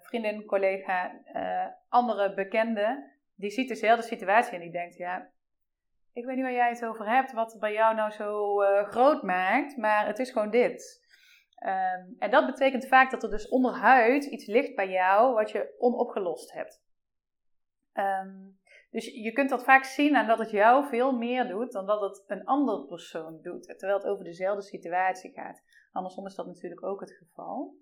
vriendin, 0.00 0.44
collega, 0.44 1.20
uh, 1.34 1.66
andere 1.88 2.34
bekende, 2.34 3.10
die 3.34 3.50
ziet 3.50 3.68
dezelfde 3.68 4.06
situatie 4.06 4.54
en 4.54 4.60
die 4.60 4.72
denkt, 4.72 4.96
ja, 4.96 5.30
ik 6.12 6.24
weet 6.24 6.34
niet 6.34 6.44
waar 6.44 6.54
jij 6.54 6.68
het 6.68 6.84
over 6.84 7.08
hebt, 7.08 7.32
wat 7.32 7.56
bij 7.60 7.72
jou 7.72 7.94
nou 7.94 8.10
zo 8.10 8.62
uh, 8.62 8.88
groot 8.88 9.22
maakt, 9.22 9.76
maar 9.76 10.06
het 10.06 10.18
is 10.18 10.30
gewoon 10.30 10.50
dit. 10.50 11.08
Um, 11.64 12.16
en 12.18 12.30
dat 12.30 12.46
betekent 12.46 12.86
vaak 12.86 13.10
dat 13.10 13.22
er 13.22 13.30
dus 13.30 13.48
onderhuid 13.48 14.24
iets 14.24 14.46
ligt 14.46 14.74
bij 14.74 14.88
jou 14.88 15.34
wat 15.34 15.50
je 15.50 15.74
onopgelost 15.78 16.52
hebt. 16.52 16.82
Um, 17.92 18.58
dus 18.90 19.06
je 19.06 19.32
kunt 19.32 19.50
dat 19.50 19.64
vaak 19.64 19.84
zien 19.84 20.16
aan 20.16 20.26
dat 20.26 20.38
het 20.38 20.50
jou 20.50 20.88
veel 20.88 21.12
meer 21.12 21.48
doet 21.48 21.72
dan 21.72 21.86
dat 21.86 22.00
het 22.00 22.24
een 22.26 22.44
andere 22.44 22.86
persoon 22.86 23.40
doet, 23.42 23.62
terwijl 23.62 23.98
het 23.98 24.06
over 24.06 24.24
dezelfde 24.24 24.62
situatie 24.62 25.32
gaat. 25.32 25.62
Andersom 25.92 26.26
is 26.26 26.34
dat 26.34 26.46
natuurlijk 26.46 26.84
ook 26.84 27.00
het 27.00 27.12
geval. 27.12 27.74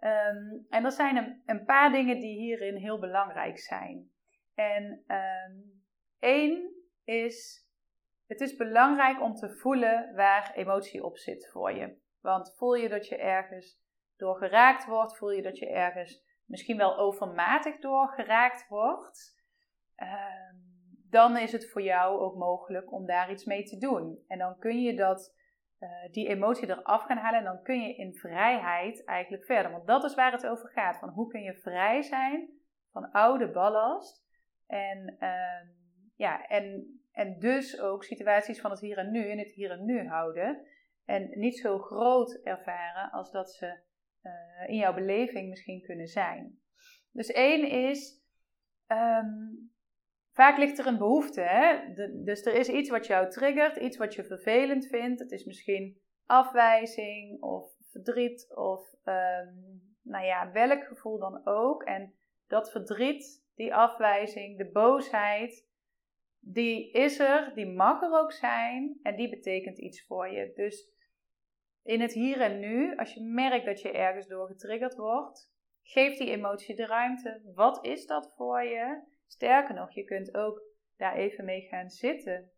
Um, 0.00 0.66
en 0.68 0.84
er 0.84 0.92
zijn 0.92 1.42
een, 1.46 1.64
paar 1.64 1.92
dingen 1.92 2.20
die 2.20 2.38
hierin 2.38 2.76
heel 2.76 2.98
belangrijk 2.98 3.58
zijn. 3.58 4.10
En 4.54 5.04
um, 5.06 5.84
één 6.18 6.74
is, 7.04 7.66
het 8.26 8.40
is 8.40 8.56
belangrijk 8.56 9.22
om 9.22 9.34
te 9.34 9.50
voelen 9.50 10.14
waar 10.14 10.52
emotie 10.54 11.04
op 11.04 11.16
zit 11.16 11.50
voor 11.52 11.72
je. 11.72 11.96
Want 12.20 12.54
voel 12.56 12.74
je 12.74 12.88
dat 12.88 13.08
je 13.08 13.16
ergens 13.16 13.80
door 14.16 14.36
geraakt 14.36 14.86
wordt, 14.86 15.16
voel 15.16 15.30
je 15.30 15.42
dat 15.42 15.58
je 15.58 15.68
ergens 15.68 16.24
misschien 16.44 16.76
wel 16.76 16.98
overmatig 16.98 17.78
door 17.78 18.08
geraakt 18.08 18.68
wordt, 18.68 19.42
um, 19.96 20.68
dan 21.10 21.36
is 21.36 21.52
het 21.52 21.70
voor 21.70 21.82
jou 21.82 22.20
ook 22.20 22.36
mogelijk 22.36 22.92
om 22.92 23.06
daar 23.06 23.30
iets 23.30 23.44
mee 23.44 23.64
te 23.64 23.78
doen. 23.78 24.24
En 24.26 24.38
dan 24.38 24.58
kun 24.58 24.82
je 24.82 24.96
dat 24.96 25.36
uh, 25.80 25.88
die 26.10 26.28
emotie 26.28 26.68
eraf 26.68 27.02
gaan 27.02 27.16
halen 27.16 27.38
en 27.38 27.44
dan 27.44 27.62
kun 27.62 27.80
je 27.80 27.94
in 27.94 28.14
vrijheid 28.14 29.04
eigenlijk 29.04 29.44
verder. 29.44 29.72
Want 29.72 29.86
dat 29.86 30.04
is 30.04 30.14
waar 30.14 30.32
het 30.32 30.46
over 30.46 30.68
gaat. 30.68 30.98
Van 30.98 31.08
hoe 31.08 31.28
kun 31.28 31.42
je 31.42 31.54
vrij 31.54 32.02
zijn 32.02 32.48
van 32.92 33.10
oude 33.10 33.50
ballast 33.50 34.26
en, 34.66 35.16
uh, 35.20 35.70
ja, 36.16 36.46
en, 36.46 36.98
en 37.12 37.38
dus 37.38 37.80
ook 37.80 38.04
situaties 38.04 38.60
van 38.60 38.70
het 38.70 38.80
hier 38.80 38.98
en 38.98 39.10
nu 39.10 39.24
in 39.24 39.38
het 39.38 39.50
hier 39.50 39.70
en 39.70 39.84
nu 39.84 40.06
houden. 40.06 40.66
En 41.04 41.38
niet 41.38 41.58
zo 41.58 41.78
groot 41.78 42.40
ervaren 42.42 43.10
als 43.10 43.30
dat 43.30 43.50
ze 43.50 43.80
uh, 44.22 44.68
in 44.68 44.76
jouw 44.76 44.94
beleving 44.94 45.48
misschien 45.48 45.82
kunnen 45.82 46.06
zijn. 46.06 46.58
Dus 47.12 47.26
één 47.28 47.68
is, 47.70 48.22
um, 48.86 49.72
Vaak 50.38 50.58
ligt 50.58 50.78
er 50.78 50.86
een 50.86 50.98
behoefte, 50.98 51.40
hè? 51.40 51.92
dus 52.24 52.44
er 52.44 52.54
is 52.54 52.68
iets 52.68 52.90
wat 52.90 53.06
jou 53.06 53.30
triggert, 53.30 53.76
iets 53.76 53.96
wat 53.96 54.14
je 54.14 54.24
vervelend 54.24 54.86
vindt. 54.86 55.20
Het 55.20 55.32
is 55.32 55.44
misschien 55.44 56.00
afwijzing 56.26 57.42
of 57.42 57.72
verdriet 57.90 58.54
of 58.54 58.92
um, 59.04 59.80
nou 60.02 60.24
ja, 60.24 60.52
welk 60.52 60.84
gevoel 60.84 61.18
dan 61.18 61.46
ook. 61.46 61.82
En 61.82 62.14
dat 62.46 62.70
verdriet, 62.70 63.44
die 63.54 63.74
afwijzing, 63.74 64.58
de 64.58 64.70
boosheid, 64.70 65.68
die 66.40 66.90
is 66.90 67.18
er, 67.18 67.54
die 67.54 67.66
mag 67.66 68.02
er 68.02 68.20
ook 68.20 68.32
zijn 68.32 68.98
en 69.02 69.16
die 69.16 69.28
betekent 69.28 69.78
iets 69.78 70.06
voor 70.06 70.28
je. 70.28 70.52
Dus 70.54 70.90
in 71.82 72.00
het 72.00 72.12
hier 72.12 72.40
en 72.40 72.58
nu, 72.58 72.96
als 72.96 73.14
je 73.14 73.22
merkt 73.22 73.66
dat 73.66 73.80
je 73.80 73.90
ergens 73.92 74.26
door 74.26 74.46
getriggerd 74.46 74.94
wordt, 74.94 75.52
geef 75.82 76.18
die 76.18 76.30
emotie 76.30 76.76
de 76.76 76.86
ruimte. 76.86 77.40
Wat 77.54 77.84
is 77.84 78.06
dat 78.06 78.32
voor 78.36 78.62
je? 78.62 79.16
Sterker 79.28 79.74
nog, 79.74 79.92
je 79.92 80.04
kunt 80.04 80.34
ook 80.34 80.62
daar 80.96 81.14
even 81.14 81.44
mee 81.44 81.60
gaan 81.60 81.90
zitten. 81.90 82.50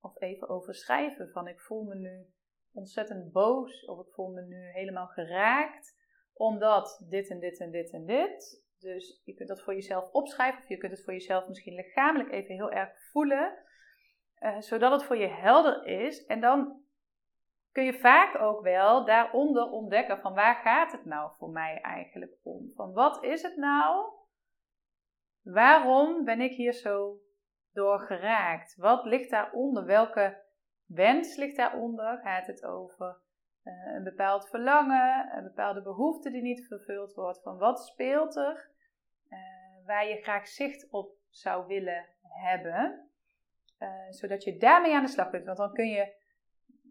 Of 0.00 0.20
even 0.20 0.48
over 0.48 0.74
schrijven 0.74 1.30
van 1.30 1.48
ik 1.48 1.60
voel 1.60 1.84
me 1.84 1.94
nu 1.94 2.26
ontzettend 2.72 3.32
boos 3.32 3.84
of 3.84 4.06
ik 4.06 4.12
voel 4.12 4.32
me 4.32 4.42
nu 4.42 4.70
helemaal 4.72 5.06
geraakt 5.06 6.00
omdat 6.32 7.04
dit 7.08 7.30
en 7.30 7.40
dit 7.40 7.60
en 7.60 7.70
dit 7.70 7.92
en 7.92 8.06
dit. 8.06 8.64
Dus 8.78 9.22
je 9.24 9.34
kunt 9.34 9.48
dat 9.48 9.62
voor 9.62 9.74
jezelf 9.74 10.10
opschrijven 10.10 10.62
of 10.62 10.68
je 10.68 10.76
kunt 10.76 10.92
het 10.92 11.04
voor 11.04 11.12
jezelf 11.12 11.48
misschien 11.48 11.74
lichamelijk 11.74 12.30
even 12.30 12.54
heel 12.54 12.70
erg 12.70 13.10
voelen. 13.10 13.58
Uh, 14.40 14.60
zodat 14.60 14.92
het 14.92 15.04
voor 15.04 15.16
je 15.16 15.28
helder 15.28 15.86
is. 15.86 16.26
En 16.26 16.40
dan 16.40 16.82
kun 17.72 17.84
je 17.84 17.98
vaak 17.98 18.40
ook 18.40 18.62
wel 18.62 19.04
daaronder 19.04 19.70
ontdekken 19.70 20.20
van 20.20 20.34
waar 20.34 20.54
gaat 20.54 20.92
het 20.92 21.04
nou 21.04 21.32
voor 21.38 21.50
mij 21.50 21.80
eigenlijk 21.80 22.34
om? 22.42 22.72
Van 22.74 22.92
wat 22.92 23.24
is 23.24 23.42
het 23.42 23.56
nou 23.56 24.12
Waarom 25.42 26.24
ben 26.24 26.40
ik 26.40 26.52
hier 26.52 26.72
zo 26.72 27.20
door 27.72 28.00
geraakt? 28.00 28.76
Wat 28.76 29.04
ligt 29.04 29.30
daaronder? 29.30 29.84
Welke 29.84 30.42
wens 30.86 31.36
ligt 31.36 31.56
daaronder? 31.56 32.18
Gaat 32.18 32.46
het 32.46 32.64
over 32.64 33.20
uh, 33.64 33.94
een 33.94 34.04
bepaald 34.04 34.48
verlangen, 34.48 35.36
een 35.36 35.44
bepaalde 35.44 35.82
behoefte 35.82 36.30
die 36.30 36.42
niet 36.42 36.66
vervuld 36.66 37.14
wordt? 37.14 37.42
Van 37.42 37.58
wat 37.58 37.84
speelt 37.84 38.36
er 38.36 38.70
uh, 39.28 39.86
waar 39.86 40.08
je 40.08 40.22
graag 40.22 40.48
zicht 40.48 40.90
op 40.90 41.16
zou 41.30 41.66
willen 41.66 42.06
hebben? 42.20 43.10
Uh, 43.78 43.88
zodat 44.10 44.44
je 44.44 44.56
daarmee 44.56 44.94
aan 44.94 45.04
de 45.04 45.10
slag 45.10 45.30
kunt. 45.30 45.44
Want 45.44 45.58
dan 45.58 45.72
kun 45.72 45.88
je, 45.88 46.12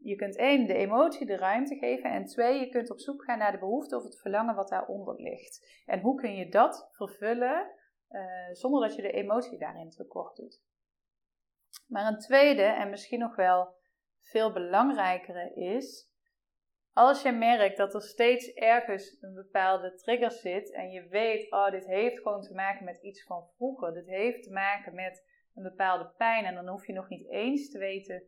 je 0.02 0.16
kunt 0.16 0.36
één, 0.36 0.68
de 0.68 0.74
emotie 0.74 1.26
de 1.26 1.38
ruimte 1.38 1.76
geven. 1.76 2.10
En 2.10 2.26
twee, 2.26 2.60
je 2.60 2.70
kunt 2.70 2.92
op 2.92 3.00
zoek 3.00 3.24
gaan 3.24 3.38
naar 3.38 3.52
de 3.52 3.60
behoefte 3.60 3.98
of 3.98 4.04
het 4.04 4.20
verlangen 4.22 4.56
wat 4.56 4.70
daaronder 4.70 5.22
ligt. 5.22 5.84
En 5.86 6.00
hoe 6.00 6.16
kun 6.16 6.36
je 6.36 6.50
dat 6.50 6.90
vervullen? 6.92 7.80
Uh, 8.12 8.22
zonder 8.52 8.88
dat 8.88 8.96
je 8.96 9.02
de 9.02 9.12
emotie 9.12 9.58
daarin 9.58 9.90
tekort 9.90 10.36
doet. 10.36 10.62
Maar 11.88 12.08
een 12.08 12.20
tweede 12.20 12.64
en 12.64 12.90
misschien 12.90 13.20
nog 13.20 13.36
wel 13.36 13.76
veel 14.20 14.52
belangrijkere 14.52 15.54
is, 15.54 16.12
als 16.94 17.22
je 17.22 17.32
merkt 17.32 17.78
dat 17.78 17.94
er 17.94 18.02
steeds 18.02 18.54
ergens 18.54 19.18
een 19.22 19.34
bepaalde 19.34 19.96
trigger 19.96 20.32
zit 20.32 20.72
en 20.72 20.90
je 20.90 21.08
weet, 21.08 21.52
oh, 21.52 21.72
dit 21.72 21.86
heeft 21.86 22.22
gewoon 22.22 22.42
te 22.42 22.54
maken 22.54 22.86
met 22.86 23.04
iets 23.04 23.24
van 23.24 23.48
vroeger, 23.56 23.94
dit 23.94 24.08
heeft 24.08 24.44
te 24.44 24.52
maken 24.52 24.96
met 24.96 25.28
een 25.56 25.64
bepaalde 25.64 26.14
pijn 26.18 26.46
en 26.46 26.56
dan 26.56 26.68
hoef 26.68 26.88
je 26.88 26.94
nog 26.94 27.10
niet 27.10 27.30
eens 27.30 27.70
te 27.70 27.78
weten 27.78 28.24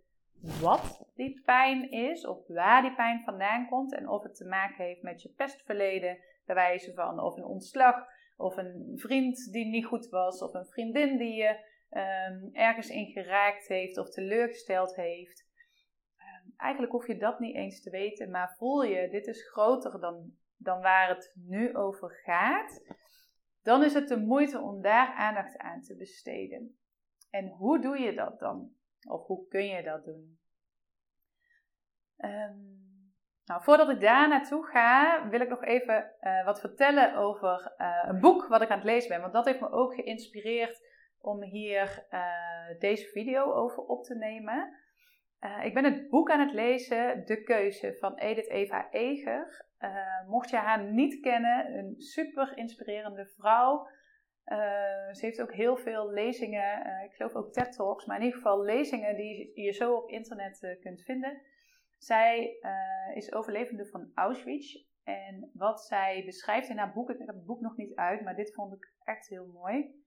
wat 0.61 1.11
die 1.15 1.41
pijn 1.45 1.91
is 1.91 2.25
of 2.27 2.47
waar 2.47 2.81
die 2.81 2.95
pijn 2.95 3.21
vandaan 3.23 3.67
komt 3.67 3.93
en 3.93 4.09
of 4.09 4.23
het 4.23 4.35
te 4.35 4.45
maken 4.45 4.85
heeft 4.85 5.01
met 5.01 5.21
je 5.21 5.29
pestverleden, 5.29 6.17
bij 6.45 6.55
wijze 6.55 6.93
van 6.93 7.19
of 7.19 7.37
een 7.37 7.45
ontslag 7.45 8.05
of 8.35 8.57
een 8.57 8.93
vriend 8.95 9.51
die 9.51 9.65
niet 9.65 9.85
goed 9.85 10.09
was, 10.09 10.41
of 10.41 10.53
een 10.53 10.65
vriendin 10.65 11.17
die 11.17 11.33
je 11.33 11.71
um, 11.89 12.49
ergens 12.53 12.89
in 12.89 13.05
geraakt 13.05 13.67
heeft 13.67 13.97
of 13.97 14.09
teleurgesteld 14.09 14.95
heeft. 14.95 15.47
Um, 16.17 16.53
eigenlijk 16.57 16.91
hoef 16.91 17.07
je 17.07 17.17
dat 17.17 17.39
niet 17.39 17.55
eens 17.55 17.81
te 17.81 17.89
weten, 17.89 18.31
maar 18.31 18.55
voel 18.57 18.83
je, 18.83 19.09
dit 19.09 19.27
is 19.27 19.49
groter 19.49 19.99
dan, 19.99 20.37
dan 20.57 20.81
waar 20.81 21.09
het 21.09 21.33
nu 21.35 21.75
over 21.75 22.11
gaat, 22.23 22.81
dan 23.61 23.83
is 23.83 23.93
het 23.93 24.07
de 24.07 24.19
moeite 24.19 24.59
om 24.59 24.81
daar 24.81 25.13
aandacht 25.13 25.57
aan 25.57 25.81
te 25.81 25.95
besteden. 25.95 26.77
En 27.29 27.47
hoe 27.47 27.81
doe 27.81 27.99
je 27.99 28.13
dat 28.13 28.39
dan? 28.39 28.75
Of 29.07 29.25
hoe 29.25 29.47
kun 29.47 29.65
je 29.65 29.83
dat 29.83 30.05
doen? 30.05 30.39
Um, 32.17 32.82
nou, 33.45 33.63
voordat 33.63 33.89
ik 33.89 34.00
daar 34.00 34.27
naartoe 34.27 34.65
ga, 34.65 35.27
wil 35.29 35.41
ik 35.41 35.50
nog 35.50 35.63
even 35.63 36.12
uh, 36.21 36.45
wat 36.45 36.59
vertellen 36.59 37.15
over 37.15 37.73
uh, 37.77 38.03
een 38.07 38.19
boek 38.19 38.47
wat 38.47 38.62
ik 38.62 38.69
aan 38.69 38.77
het 38.77 38.88
lezen 38.88 39.09
ben. 39.09 39.21
Want 39.21 39.33
dat 39.33 39.45
heeft 39.45 39.59
me 39.59 39.71
ook 39.71 39.93
geïnspireerd 39.93 40.91
om 41.19 41.43
hier 41.43 42.05
uh, 42.12 42.79
deze 42.79 43.07
video 43.07 43.53
over 43.53 43.83
op 43.83 44.03
te 44.03 44.15
nemen. 44.15 44.77
ik 45.63 45.73
ben 45.73 45.83
het 45.83 46.09
boek 46.09 46.31
aan 46.31 46.39
het 46.39 46.53
lezen, 46.53 47.25
De 47.25 47.43
Keuze 47.43 47.97
van 48.00 48.15
Edith 48.15 48.50
Eva 48.50 48.88
Eger. 48.91 49.65
mocht 50.27 50.50
je 50.50 50.55
haar 50.55 50.83
niet 50.83 51.19
kennen, 51.19 51.77
een 51.77 51.95
super 51.97 52.57
inspirerende 52.57 53.25
vrouw. 53.25 53.88
ze 55.12 55.19
heeft 55.19 55.41
ook 55.41 55.53
heel 55.53 55.77
veel 55.77 56.12
lezingen, 56.12 57.03
ik 57.03 57.13
geloof 57.13 57.33
ook 57.33 57.53
TED 57.53 57.71
Talks, 57.71 58.05
maar 58.05 58.17
in 58.17 58.23
ieder 58.23 58.38
geval 58.38 58.63
lezingen 58.63 59.15
die 59.15 59.62
je 59.62 59.71
zo 59.71 59.93
op 59.95 60.09
internet 60.09 60.77
kunt 60.81 61.01
vinden. 61.01 61.41
Zij 62.03 62.57
uh, 62.62 63.15
is 63.15 63.33
overlevende 63.33 63.86
van 63.86 64.12
Auschwitz. 64.13 64.75
En 65.03 65.51
wat 65.53 65.86
zij 65.86 66.24
beschrijft 66.25 66.69
in 66.69 66.77
haar 66.77 66.93
boek, 66.93 67.10
ik 67.10 67.17
heb 67.17 67.27
het 67.27 67.45
boek 67.45 67.62
nog 67.62 67.77
niet 67.77 67.95
uit, 67.95 68.22
maar 68.22 68.36
dit 68.36 68.53
vond 68.53 68.74
ik 68.74 68.93
echt 69.03 69.27
heel 69.27 69.45
mooi. 69.45 70.01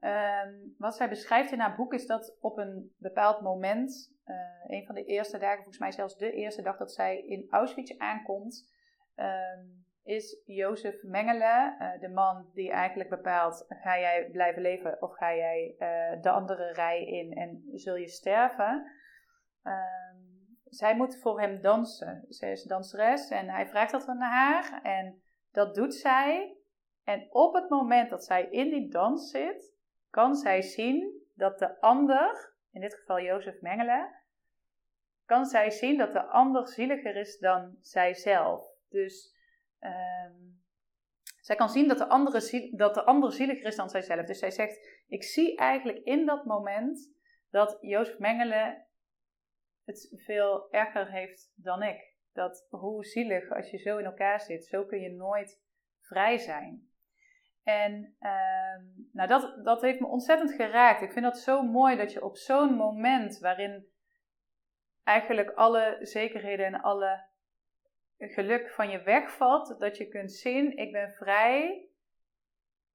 Um, 0.00 0.74
wat 0.78 0.96
zij 0.96 1.08
beschrijft 1.08 1.52
in 1.52 1.58
haar 1.58 1.76
boek 1.76 1.92
is 1.92 2.06
dat 2.06 2.36
op 2.40 2.58
een 2.58 2.94
bepaald 2.98 3.40
moment, 3.40 4.14
uh, 4.26 4.36
een 4.66 4.86
van 4.86 4.94
de 4.94 5.04
eerste 5.04 5.38
dagen, 5.38 5.56
volgens 5.56 5.78
mij 5.78 5.92
zelfs 5.92 6.16
de 6.16 6.32
eerste 6.32 6.62
dag 6.62 6.76
dat 6.76 6.92
zij 6.92 7.18
in 7.18 7.46
Auschwitz 7.50 7.98
aankomt, 7.98 8.72
um, 9.16 9.84
is 10.02 10.42
Jozef 10.44 11.02
Mengele, 11.02 11.76
uh, 11.78 12.00
de 12.00 12.08
man 12.08 12.50
die 12.54 12.70
eigenlijk 12.70 13.10
bepaalt: 13.10 13.64
ga 13.68 13.98
jij 13.98 14.28
blijven 14.32 14.62
leven 14.62 15.02
of 15.02 15.16
ga 15.16 15.34
jij 15.34 15.74
de 16.20 16.30
andere 16.30 16.72
rij 16.72 17.04
in 17.06 17.32
en 17.32 17.62
zul 17.72 17.96
je 17.96 18.08
sterven? 18.08 18.92
Ehm, 19.62 20.35
zij 20.76 20.96
moet 20.96 21.20
voor 21.20 21.40
hem 21.40 21.60
dansen. 21.60 22.24
Zij 22.28 22.52
is 22.52 22.62
danseres 22.62 23.28
en 23.28 23.48
hij 23.48 23.66
vraagt 23.66 23.92
dat 23.92 24.06
aan 24.06 24.20
haar 24.20 24.80
en 24.82 25.22
dat 25.52 25.74
doet 25.74 25.94
zij. 25.94 26.56
En 27.04 27.26
op 27.30 27.54
het 27.54 27.68
moment 27.68 28.10
dat 28.10 28.24
zij 28.24 28.48
in 28.50 28.70
die 28.70 28.88
dans 28.88 29.30
zit, 29.30 29.74
kan 30.10 30.34
zij 30.34 30.62
zien 30.62 31.22
dat 31.34 31.58
de 31.58 31.80
ander, 31.80 32.54
in 32.72 32.80
dit 32.80 32.94
geval 32.94 33.20
Jozef 33.20 33.60
Mengele, 33.60 34.14
kan 35.24 35.44
zij 35.44 35.70
zien 35.70 35.98
dat 35.98 36.12
de 36.12 36.22
ander 36.22 36.68
zieliger 36.68 37.16
is 37.16 37.38
dan 37.38 37.76
zijzelf. 37.80 38.66
Dus 38.88 39.34
um, 39.80 40.62
zij 41.40 41.56
kan 41.56 41.68
zien 41.68 41.88
dat 41.88 41.98
de, 41.98 42.08
andere, 42.08 42.70
dat 42.72 42.94
de 42.94 43.04
ander 43.04 43.32
zieliger 43.32 43.66
is 43.66 43.76
dan 43.76 43.90
zijzelf. 43.90 44.26
Dus 44.26 44.38
zij 44.38 44.50
zegt: 44.50 45.02
Ik 45.08 45.22
zie 45.22 45.56
eigenlijk 45.56 45.98
in 45.98 46.26
dat 46.26 46.44
moment 46.44 47.12
dat 47.50 47.78
Jozef 47.80 48.18
Mengele 48.18 48.84
het 49.86 50.12
veel 50.16 50.72
erger 50.72 51.10
heeft 51.10 51.52
dan 51.54 51.82
ik. 51.82 52.14
Dat 52.32 52.66
hoe 52.70 53.04
zielig 53.04 53.50
als 53.50 53.70
je 53.70 53.78
zo 53.78 53.98
in 53.98 54.04
elkaar 54.04 54.40
zit, 54.40 54.64
zo 54.64 54.84
kun 54.84 55.00
je 55.00 55.10
nooit 55.10 55.62
vrij 56.00 56.38
zijn. 56.38 56.88
En 57.62 58.16
uh, 58.20 58.84
nou 59.12 59.28
dat, 59.28 59.64
dat 59.64 59.82
heeft 59.82 60.00
me 60.00 60.06
ontzettend 60.06 60.52
geraakt. 60.52 61.02
Ik 61.02 61.12
vind 61.12 61.24
dat 61.24 61.38
zo 61.38 61.62
mooi 61.62 61.96
dat 61.96 62.12
je 62.12 62.24
op 62.24 62.36
zo'n 62.36 62.74
moment 62.74 63.38
waarin 63.38 63.86
eigenlijk 65.02 65.50
alle 65.50 65.98
zekerheden 66.00 66.66
en 66.66 66.80
alle 66.80 67.24
geluk 68.18 68.70
van 68.70 68.90
je 68.90 69.02
wegvalt, 69.02 69.78
dat 69.78 69.96
je 69.96 70.08
kunt 70.08 70.32
zien, 70.32 70.76
ik 70.76 70.92
ben 70.92 71.12
vrij 71.12 71.88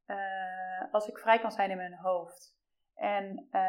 uh, 0.08 0.94
als 0.94 1.08
ik 1.08 1.18
vrij 1.18 1.40
kan 1.40 1.52
zijn 1.52 1.70
in 1.70 1.78
mijn 1.78 1.96
hoofd. 1.96 2.60
En 3.02 3.48
uh, 3.52 3.62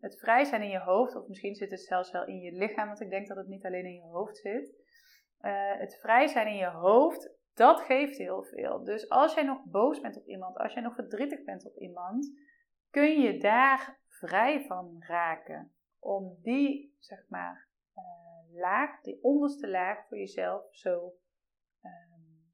het 0.00 0.18
vrij 0.18 0.44
zijn 0.44 0.62
in 0.62 0.68
je 0.68 0.78
hoofd, 0.78 1.16
of 1.16 1.28
misschien 1.28 1.54
zit 1.54 1.70
het 1.70 1.80
zelfs 1.80 2.10
wel 2.10 2.26
in 2.26 2.38
je 2.40 2.52
lichaam, 2.52 2.86
want 2.86 3.00
ik 3.00 3.10
denk 3.10 3.28
dat 3.28 3.36
het 3.36 3.46
niet 3.46 3.64
alleen 3.64 3.84
in 3.84 3.94
je 3.94 4.02
hoofd 4.02 4.36
zit. 4.36 4.74
Uh, 5.40 5.78
het 5.78 5.98
vrij 6.00 6.26
zijn 6.26 6.46
in 6.46 6.56
je 6.56 6.70
hoofd, 6.70 7.30
dat 7.54 7.80
geeft 7.80 8.16
heel 8.18 8.42
veel. 8.42 8.84
Dus 8.84 9.08
als 9.08 9.34
jij 9.34 9.42
nog 9.44 9.64
boos 9.64 10.00
bent 10.00 10.16
op 10.16 10.26
iemand, 10.26 10.56
als 10.56 10.72
jij 10.72 10.82
nog 10.82 10.94
verdrietig 10.94 11.44
bent 11.44 11.66
op 11.66 11.76
iemand, 11.76 12.32
kun 12.90 13.20
je 13.20 13.38
daar 13.38 13.98
vrij 14.06 14.64
van 14.64 14.96
raken. 14.98 15.72
Om 15.98 16.38
die, 16.42 16.96
zeg 16.98 17.28
maar, 17.28 17.68
laag, 18.52 19.00
die 19.00 19.22
onderste 19.22 19.68
laag 19.68 20.06
voor 20.08 20.18
jezelf 20.18 20.64
zo, 20.70 21.12
um, 21.82 22.52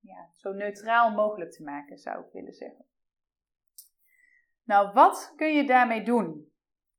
ja, 0.00 0.30
zo 0.34 0.52
neutraal 0.52 1.10
mogelijk 1.10 1.50
te 1.50 1.62
maken, 1.62 1.98
zou 1.98 2.24
ik 2.24 2.32
willen 2.32 2.54
zeggen. 2.54 2.84
Nou, 4.66 4.92
wat 4.92 5.32
kun 5.36 5.54
je 5.54 5.66
daarmee 5.66 6.02
doen? 6.02 6.52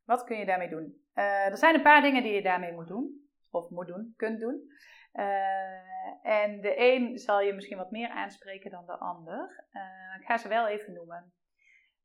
Wat 0.03 0.23
kun 0.23 0.37
je 0.37 0.45
daarmee 0.45 0.69
doen? 0.69 1.05
Uh, 1.15 1.45
er 1.45 1.57
zijn 1.57 1.75
een 1.75 1.81
paar 1.81 2.01
dingen 2.01 2.23
die 2.23 2.33
je 2.33 2.41
daarmee 2.41 2.71
moet 2.71 2.87
doen, 2.87 3.29
of 3.49 3.69
moet 3.69 3.87
doen, 3.87 4.13
kunt 4.17 4.39
doen. 4.39 4.71
Uh, 5.13 6.25
en 6.25 6.61
de 6.61 6.73
een 6.77 7.17
zal 7.17 7.41
je 7.41 7.53
misschien 7.53 7.77
wat 7.77 7.91
meer 7.91 8.09
aanspreken 8.09 8.71
dan 8.71 8.85
de 8.85 8.97
ander. 8.97 9.65
Uh, 9.71 10.19
ik 10.19 10.25
ga 10.25 10.37
ze 10.37 10.47
wel 10.47 10.67
even 10.67 10.93
noemen. 10.93 11.33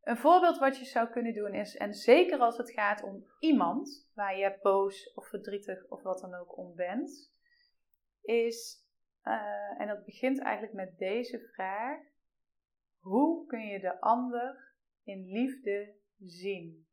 Een 0.02 0.16
voorbeeld 0.16 0.58
wat 0.58 0.78
je 0.78 0.84
zou 0.84 1.08
kunnen 1.08 1.34
doen 1.34 1.54
is, 1.54 1.76
en 1.76 1.94
zeker 1.94 2.38
als 2.38 2.56
het 2.56 2.70
gaat 2.70 3.02
om 3.02 3.24
iemand 3.38 4.10
waar 4.14 4.36
je 4.36 4.58
boos 4.62 5.14
of 5.14 5.28
verdrietig 5.28 5.88
of 5.88 6.02
wat 6.02 6.20
dan 6.20 6.34
ook 6.34 6.58
om 6.58 6.74
bent, 6.74 7.32
is, 8.22 8.86
en 9.78 9.86
dat 9.86 10.04
begint 10.04 10.40
eigenlijk 10.40 10.74
met 10.74 10.98
deze 10.98 11.50
vraag: 11.54 12.00
hoe 13.00 13.46
kun 13.46 13.66
je 13.66 13.80
de 13.80 14.00
ander 14.00 14.71
in 15.04 15.24
liefde 15.24 15.94
zien? 16.18 16.86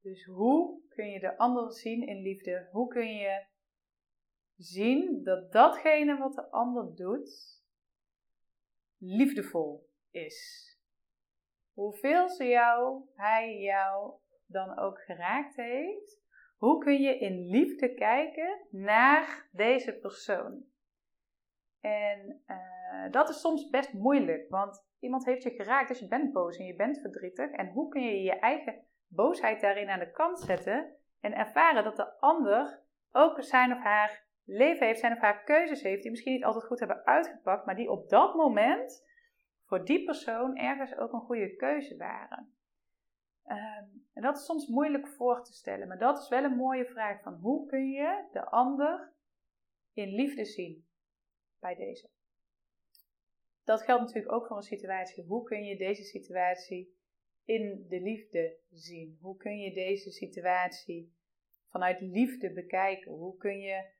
Dus 0.00 0.24
hoe 0.24 0.80
kun 0.88 1.10
je 1.10 1.20
de 1.20 1.38
ander 1.38 1.72
zien 1.72 2.06
in 2.06 2.22
liefde? 2.22 2.68
Hoe 2.72 2.88
kun 2.88 3.14
je 3.14 3.46
zien 4.56 5.22
dat 5.24 5.52
datgene 5.52 6.18
wat 6.18 6.34
de 6.34 6.50
ander 6.50 6.94
doet 6.94 7.62
liefdevol 8.98 9.88
is? 10.10 10.70
hoeveel 11.80 12.28
ze 12.28 12.44
jou, 12.44 13.02
hij 13.14 13.58
jou 13.58 14.12
dan 14.46 14.78
ook 14.78 15.00
geraakt 15.00 15.56
heeft, 15.56 16.20
hoe 16.56 16.78
kun 16.78 17.00
je 17.00 17.18
in 17.18 17.46
liefde 17.46 17.94
kijken 17.94 18.66
naar 18.70 19.48
deze 19.52 19.98
persoon? 19.98 20.64
En 21.80 22.42
uh, 22.46 23.12
dat 23.12 23.28
is 23.28 23.40
soms 23.40 23.68
best 23.70 23.92
moeilijk, 23.92 24.48
want 24.48 24.88
iemand 25.00 25.24
heeft 25.24 25.42
je 25.42 25.50
geraakt, 25.50 25.88
dus 25.88 25.98
je 25.98 26.08
bent 26.08 26.32
boos 26.32 26.56
en 26.56 26.64
je 26.64 26.76
bent 26.76 27.00
verdrietig. 27.00 27.50
En 27.50 27.68
hoe 27.68 27.88
kun 27.88 28.02
je 28.02 28.22
je 28.22 28.38
eigen 28.38 28.84
boosheid 29.08 29.60
daarin 29.60 29.88
aan 29.88 29.98
de 29.98 30.10
kant 30.10 30.40
zetten 30.40 30.96
en 31.20 31.34
ervaren 31.34 31.84
dat 31.84 31.96
de 31.96 32.18
ander 32.18 32.82
ook 33.10 33.42
zijn 33.42 33.72
of 33.72 33.78
haar 33.78 34.28
leven 34.44 34.86
heeft, 34.86 35.00
zijn 35.00 35.12
of 35.12 35.18
haar 35.18 35.44
keuzes 35.44 35.82
heeft, 35.82 36.02
die 36.02 36.10
misschien 36.10 36.32
niet 36.32 36.44
altijd 36.44 36.64
goed 36.64 36.78
hebben 36.78 37.04
uitgepakt, 37.04 37.66
maar 37.66 37.76
die 37.76 37.90
op 37.90 38.08
dat 38.08 38.34
moment 38.34 39.08
voor 39.64 39.84
die 39.84 40.04
persoon 40.04 40.56
ergens 40.56 40.96
ook 40.96 41.12
een 41.12 41.20
goede 41.20 41.56
keuze 41.56 41.96
waren. 41.96 42.54
Ehm, 43.44 43.84
en 44.12 44.22
dat 44.22 44.36
is 44.36 44.44
soms 44.44 44.66
moeilijk 44.66 45.08
voor 45.08 45.44
te 45.44 45.52
stellen, 45.52 45.88
maar 45.88 45.98
dat 45.98 46.18
is 46.18 46.28
wel 46.28 46.44
een 46.44 46.56
mooie 46.56 46.86
vraag 46.86 47.22
van 47.22 47.34
hoe 47.34 47.66
kun 47.66 47.90
je 47.90 48.28
de 48.32 48.50
ander 48.50 49.12
in 49.92 50.08
liefde 50.08 50.44
zien 50.44 50.88
bij 51.58 51.74
deze. 51.74 52.10
Dat 53.70 53.82
geldt 53.82 54.02
natuurlijk 54.02 54.32
ook 54.32 54.46
voor 54.46 54.56
een 54.56 54.62
situatie. 54.62 55.24
Hoe 55.24 55.42
kun 55.42 55.64
je 55.64 55.76
deze 55.76 56.02
situatie 56.02 56.94
in 57.44 57.86
de 57.88 58.00
liefde 58.00 58.56
zien? 58.70 59.18
Hoe 59.20 59.36
kun 59.36 59.58
je 59.58 59.72
deze 59.72 60.10
situatie 60.10 61.12
vanuit 61.68 62.00
liefde 62.00 62.52
bekijken? 62.52 63.12
Hoe 63.12 63.36
kun 63.36 63.58
je 63.60 63.90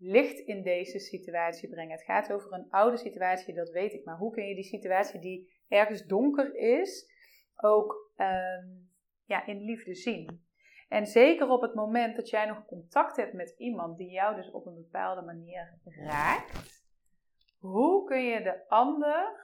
licht 0.00 0.38
in 0.38 0.62
deze 0.62 0.98
situatie 0.98 1.68
brengen. 1.68 1.92
Het 1.92 2.04
gaat 2.04 2.32
over 2.32 2.52
een 2.52 2.70
oude 2.70 2.96
situatie, 2.96 3.54
dat 3.54 3.70
weet 3.70 3.92
ik. 3.92 4.04
Maar 4.04 4.16
hoe 4.16 4.32
kun 4.32 4.46
je 4.46 4.54
die 4.54 4.64
situatie 4.64 5.20
die 5.20 5.52
ergens 5.68 6.06
donker 6.06 6.54
is, 6.54 7.10
ook 7.56 8.12
ehm, 8.16 8.68
ja, 9.24 9.46
in 9.46 9.60
liefde 9.60 9.94
zien? 9.94 10.44
En 10.88 11.06
zeker 11.06 11.48
op 11.48 11.60
het 11.62 11.74
moment 11.74 12.16
dat 12.16 12.30
jij 12.30 12.46
nog 12.46 12.66
contact 12.66 13.16
hebt 13.16 13.32
met 13.32 13.54
iemand 13.58 13.98
die 13.98 14.10
jou 14.10 14.36
dus 14.36 14.50
op 14.50 14.66
een 14.66 14.74
bepaalde 14.74 15.22
manier 15.22 15.78
raakt, 15.84 16.79
hoe 17.60 18.04
kun 18.04 18.22
je 18.22 18.42
de 18.42 18.68
ander 18.68 19.38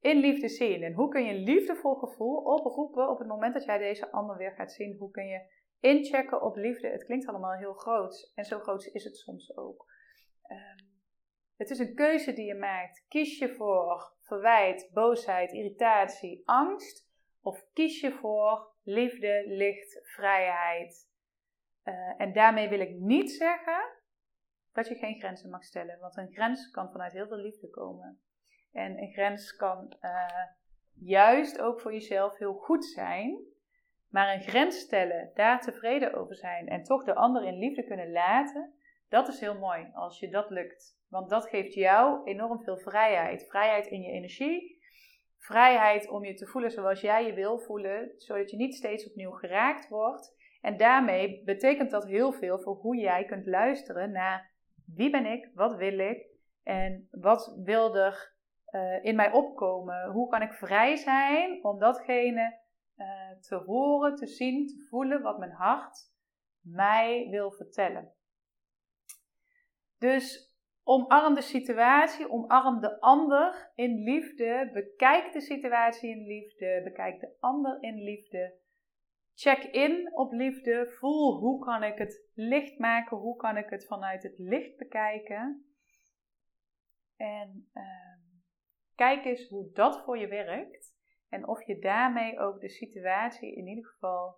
in 0.00 0.16
liefde 0.16 0.48
zien? 0.48 0.82
En 0.82 0.92
hoe 0.92 1.08
kun 1.08 1.24
je 1.24 1.34
liefdevol 1.34 1.94
gevoel 1.94 2.36
oproepen 2.36 3.08
op 3.10 3.18
het 3.18 3.28
moment 3.28 3.54
dat 3.54 3.64
jij 3.64 3.78
deze 3.78 4.12
ander 4.12 4.36
weer 4.36 4.52
gaat 4.52 4.72
zien? 4.72 4.96
Hoe 4.98 5.10
kun 5.10 5.26
je 5.26 5.58
Inchecken 5.80 6.42
op 6.42 6.56
liefde, 6.56 6.88
het 6.88 7.04
klinkt 7.04 7.26
allemaal 7.26 7.56
heel 7.56 7.72
groot. 7.72 8.32
En 8.34 8.44
zo 8.44 8.58
groot 8.58 8.84
is 8.84 9.04
het 9.04 9.16
soms 9.16 9.56
ook. 9.56 9.86
Um, 10.50 10.88
het 11.56 11.70
is 11.70 11.78
een 11.78 11.94
keuze 11.94 12.32
die 12.32 12.46
je 12.46 12.54
maakt. 12.54 13.04
Kies 13.08 13.38
je 13.38 13.54
voor 13.54 14.12
verwijt, 14.20 14.90
boosheid, 14.92 15.52
irritatie, 15.52 16.42
angst? 16.44 17.08
Of 17.42 17.64
kies 17.72 18.00
je 18.00 18.12
voor 18.12 18.72
liefde, 18.82 19.44
licht, 19.46 20.00
vrijheid? 20.02 21.08
Uh, 21.84 22.20
en 22.20 22.32
daarmee 22.32 22.68
wil 22.68 22.80
ik 22.80 22.90
niet 22.98 23.30
zeggen 23.30 23.99
dat 24.72 24.88
je 24.88 24.94
geen 24.94 25.18
grenzen 25.18 25.50
mag 25.50 25.64
stellen. 25.64 25.98
Want 25.98 26.16
een 26.16 26.32
grens 26.32 26.70
kan 26.70 26.90
vanuit 26.90 27.12
heel 27.12 27.26
veel 27.26 27.36
liefde 27.36 27.70
komen. 27.70 28.20
En 28.72 28.98
een 28.98 29.12
grens 29.12 29.56
kan 29.56 29.96
uh, 30.02 30.44
juist 30.94 31.60
ook 31.60 31.80
voor 31.80 31.92
jezelf 31.92 32.38
heel 32.38 32.54
goed 32.54 32.84
zijn. 32.84 33.38
Maar 34.08 34.34
een 34.34 34.42
grens 34.42 34.78
stellen, 34.78 35.30
daar 35.34 35.60
tevreden 35.60 36.14
over 36.14 36.36
zijn 36.36 36.68
en 36.68 36.82
toch 36.82 37.04
de 37.04 37.14
ander 37.14 37.44
in 37.44 37.58
liefde 37.58 37.84
kunnen 37.84 38.12
laten, 38.12 38.74
dat 39.08 39.28
is 39.28 39.40
heel 39.40 39.58
mooi 39.58 39.90
als 39.94 40.18
je 40.18 40.28
dat 40.28 40.50
lukt. 40.50 40.98
Want 41.08 41.30
dat 41.30 41.48
geeft 41.48 41.74
jou 41.74 42.24
enorm 42.24 42.62
veel 42.62 42.78
vrijheid. 42.78 43.46
Vrijheid 43.48 43.86
in 43.86 44.00
je 44.00 44.10
energie. 44.10 44.78
Vrijheid 45.38 46.08
om 46.08 46.24
je 46.24 46.34
te 46.34 46.46
voelen 46.46 46.70
zoals 46.70 47.00
jij 47.00 47.26
je 47.26 47.34
wil 47.34 47.58
voelen, 47.58 48.12
zodat 48.16 48.50
je 48.50 48.56
niet 48.56 48.74
steeds 48.74 49.08
opnieuw 49.08 49.30
geraakt 49.30 49.88
wordt. 49.88 50.36
En 50.60 50.76
daarmee 50.76 51.42
betekent 51.44 51.90
dat 51.90 52.04
heel 52.04 52.32
veel 52.32 52.58
voor 52.58 52.74
hoe 52.74 52.96
jij 52.96 53.24
kunt 53.24 53.46
luisteren 53.46 54.10
naar 54.12 54.50
wie 54.94 55.10
ben 55.10 55.26
ik, 55.26 55.50
wat 55.54 55.76
wil 55.76 55.98
ik 55.98 56.26
en 56.62 57.08
wat 57.10 57.60
wil 57.64 57.96
er 57.96 58.34
uh, 58.70 59.04
in 59.04 59.16
mij 59.16 59.32
opkomen. 59.32 60.10
Hoe 60.10 60.28
kan 60.28 60.42
ik 60.42 60.52
vrij 60.52 60.96
zijn 60.96 61.64
om 61.64 61.78
datgene 61.78 62.58
uh, 62.96 63.06
te 63.40 63.54
horen, 63.54 64.14
te 64.14 64.26
zien, 64.26 64.66
te 64.66 64.86
voelen 64.88 65.22
wat 65.22 65.38
mijn 65.38 65.50
hart 65.50 66.10
mij 66.60 67.28
wil 67.30 67.52
vertellen. 67.52 68.12
Dus 69.98 70.54
omarm 70.82 71.34
de 71.34 71.42
situatie, 71.42 72.30
omarm 72.30 72.80
de 72.80 73.00
ander 73.00 73.70
in 73.74 74.02
liefde, 74.02 74.70
bekijk 74.72 75.32
de 75.32 75.40
situatie 75.40 76.10
in 76.10 76.26
liefde, 76.26 76.80
bekijk 76.84 77.20
de 77.20 77.36
ander 77.40 77.82
in 77.82 78.02
liefde. 78.02 78.59
Check 79.40 79.62
in 79.62 80.12
op 80.14 80.32
liefde, 80.32 80.90
voel 80.98 81.38
hoe 81.38 81.64
kan 81.64 81.82
ik 81.82 81.98
het 81.98 82.30
licht 82.34 82.78
maken, 82.78 83.16
hoe 83.16 83.36
kan 83.36 83.56
ik 83.56 83.70
het 83.70 83.86
vanuit 83.86 84.22
het 84.22 84.38
licht 84.38 84.76
bekijken. 84.76 85.64
En 87.16 87.68
ehm, 87.72 88.18
kijk 88.94 89.24
eens 89.24 89.48
hoe 89.48 89.70
dat 89.72 90.02
voor 90.04 90.18
je 90.18 90.28
werkt. 90.28 90.94
En 91.28 91.48
of 91.48 91.66
je 91.66 91.78
daarmee 91.78 92.38
ook 92.38 92.60
de 92.60 92.68
situatie 92.68 93.56
in 93.56 93.66
ieder 93.66 93.84
geval 93.84 94.36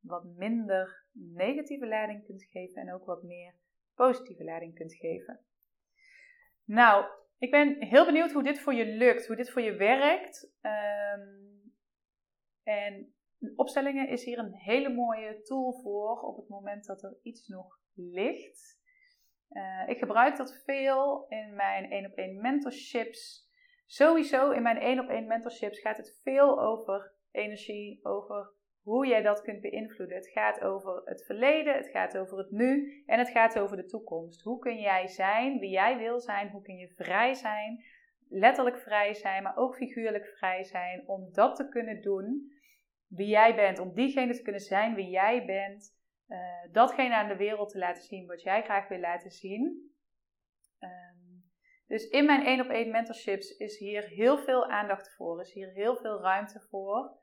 wat 0.00 0.24
minder 0.24 1.06
negatieve 1.12 1.86
lading 1.86 2.24
kunt 2.24 2.44
geven 2.44 2.82
en 2.82 2.92
ook 2.92 3.04
wat 3.04 3.22
meer 3.22 3.54
positieve 3.94 4.44
lading 4.44 4.74
kunt 4.74 4.94
geven. 4.94 5.40
Nou, 6.64 7.04
ik 7.38 7.50
ben 7.50 7.82
heel 7.82 8.04
benieuwd 8.04 8.32
hoe 8.32 8.42
dit 8.42 8.60
voor 8.60 8.74
je 8.74 8.86
lukt, 8.86 9.26
hoe 9.26 9.36
dit 9.36 9.50
voor 9.50 9.62
je 9.62 9.76
werkt. 9.76 10.52
Um, 10.62 11.72
en 12.62 13.14
opstellingen 13.56 14.08
is 14.08 14.24
hier 14.24 14.38
een 14.38 14.54
hele 14.54 14.88
mooie 14.88 15.42
tool 15.42 15.72
voor 15.82 16.20
op 16.20 16.36
het 16.36 16.48
moment 16.48 16.86
dat 16.86 17.02
er 17.02 17.16
iets 17.22 17.48
nog 17.48 17.80
ligt. 17.94 18.80
Uh, 19.50 19.88
ik 19.88 19.98
gebruik 19.98 20.36
dat 20.36 20.62
veel 20.64 21.26
in 21.28 21.54
mijn 21.54 21.90
1 21.90 22.06
op 22.06 22.12
1 22.12 22.40
mentorships. 22.40 23.50
Sowieso 23.86 24.50
in 24.50 24.62
mijn 24.62 24.78
1 24.78 24.98
op 24.98 25.08
1 25.08 25.26
mentorships 25.26 25.80
gaat 25.80 25.96
het 25.96 26.20
veel 26.22 26.62
over 26.62 27.12
energie, 27.30 28.00
over 28.02 28.52
hoe 28.82 29.06
jij 29.06 29.22
dat 29.22 29.42
kunt 29.42 29.60
beïnvloeden. 29.60 30.16
Het 30.16 30.28
gaat 30.28 30.60
over 30.60 31.02
het 31.04 31.24
verleden, 31.24 31.76
het 31.76 31.88
gaat 31.88 32.18
over 32.18 32.38
het 32.38 32.50
nu 32.50 33.02
en 33.06 33.18
het 33.18 33.28
gaat 33.28 33.58
over 33.58 33.76
de 33.76 33.86
toekomst. 33.86 34.42
Hoe 34.42 34.58
kun 34.58 34.80
jij 34.80 35.06
zijn 35.06 35.58
wie 35.58 35.70
jij 35.70 35.98
wil 35.98 36.20
zijn? 36.20 36.50
Hoe 36.50 36.62
kun 36.62 36.76
je 36.76 36.88
vrij 36.88 37.34
zijn? 37.34 37.84
Letterlijk 38.28 38.78
vrij 38.78 39.14
zijn, 39.14 39.42
maar 39.42 39.56
ook 39.56 39.76
figuurlijk 39.76 40.26
vrij 40.26 40.64
zijn 40.64 41.08
om 41.08 41.32
dat 41.32 41.56
te 41.56 41.68
kunnen 41.68 42.02
doen 42.02 42.52
wie 43.16 43.28
jij 43.28 43.54
bent, 43.54 43.78
om 43.78 43.94
diegene 43.94 44.34
te 44.34 44.42
kunnen 44.42 44.60
zijn 44.60 44.94
wie 44.94 45.08
jij 45.08 45.44
bent, 45.44 46.00
uh, 46.28 46.38
datgene 46.72 47.14
aan 47.14 47.28
de 47.28 47.36
wereld 47.36 47.70
te 47.70 47.78
laten 47.78 48.02
zien 48.02 48.26
wat 48.26 48.42
jij 48.42 48.62
graag 48.62 48.88
wil 48.88 48.98
laten 48.98 49.30
zien. 49.30 49.90
Um, 50.80 51.50
dus 51.86 52.08
in 52.08 52.26
mijn 52.26 52.44
één 52.44 52.60
op 52.60 52.68
één 52.68 52.90
mentorships 52.90 53.56
is 53.56 53.78
hier 53.78 54.02
heel 54.02 54.38
veel 54.38 54.70
aandacht 54.70 55.14
voor, 55.14 55.40
is 55.40 55.52
hier 55.52 55.72
heel 55.72 55.96
veel 55.96 56.20
ruimte 56.20 56.60
voor. 56.60 57.20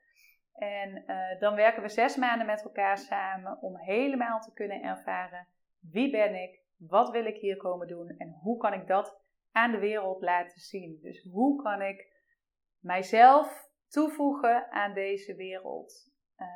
En 0.54 1.04
uh, 1.06 1.40
dan 1.40 1.54
werken 1.54 1.82
we 1.82 1.88
zes 1.88 2.16
maanden 2.16 2.46
met 2.46 2.62
elkaar 2.62 2.98
samen 2.98 3.62
om 3.62 3.78
helemaal 3.78 4.40
te 4.40 4.52
kunnen 4.52 4.82
ervaren 4.82 5.46
wie 5.80 6.10
ben 6.10 6.34
ik, 6.34 6.60
wat 6.76 7.10
wil 7.10 7.24
ik 7.24 7.36
hier 7.36 7.56
komen 7.56 7.88
doen 7.88 8.08
en 8.08 8.30
hoe 8.42 8.56
kan 8.56 8.72
ik 8.72 8.86
dat 8.86 9.20
aan 9.52 9.70
de 9.70 9.78
wereld 9.78 10.22
laten 10.22 10.60
zien. 10.60 10.98
Dus 11.02 11.28
hoe 11.32 11.62
kan 11.62 11.82
ik 11.82 12.08
mijzelf 12.78 13.69
toevoegen 13.90 14.70
aan 14.70 14.94
deze 14.94 15.34
wereld. 15.34 16.10
Uh, 16.38 16.46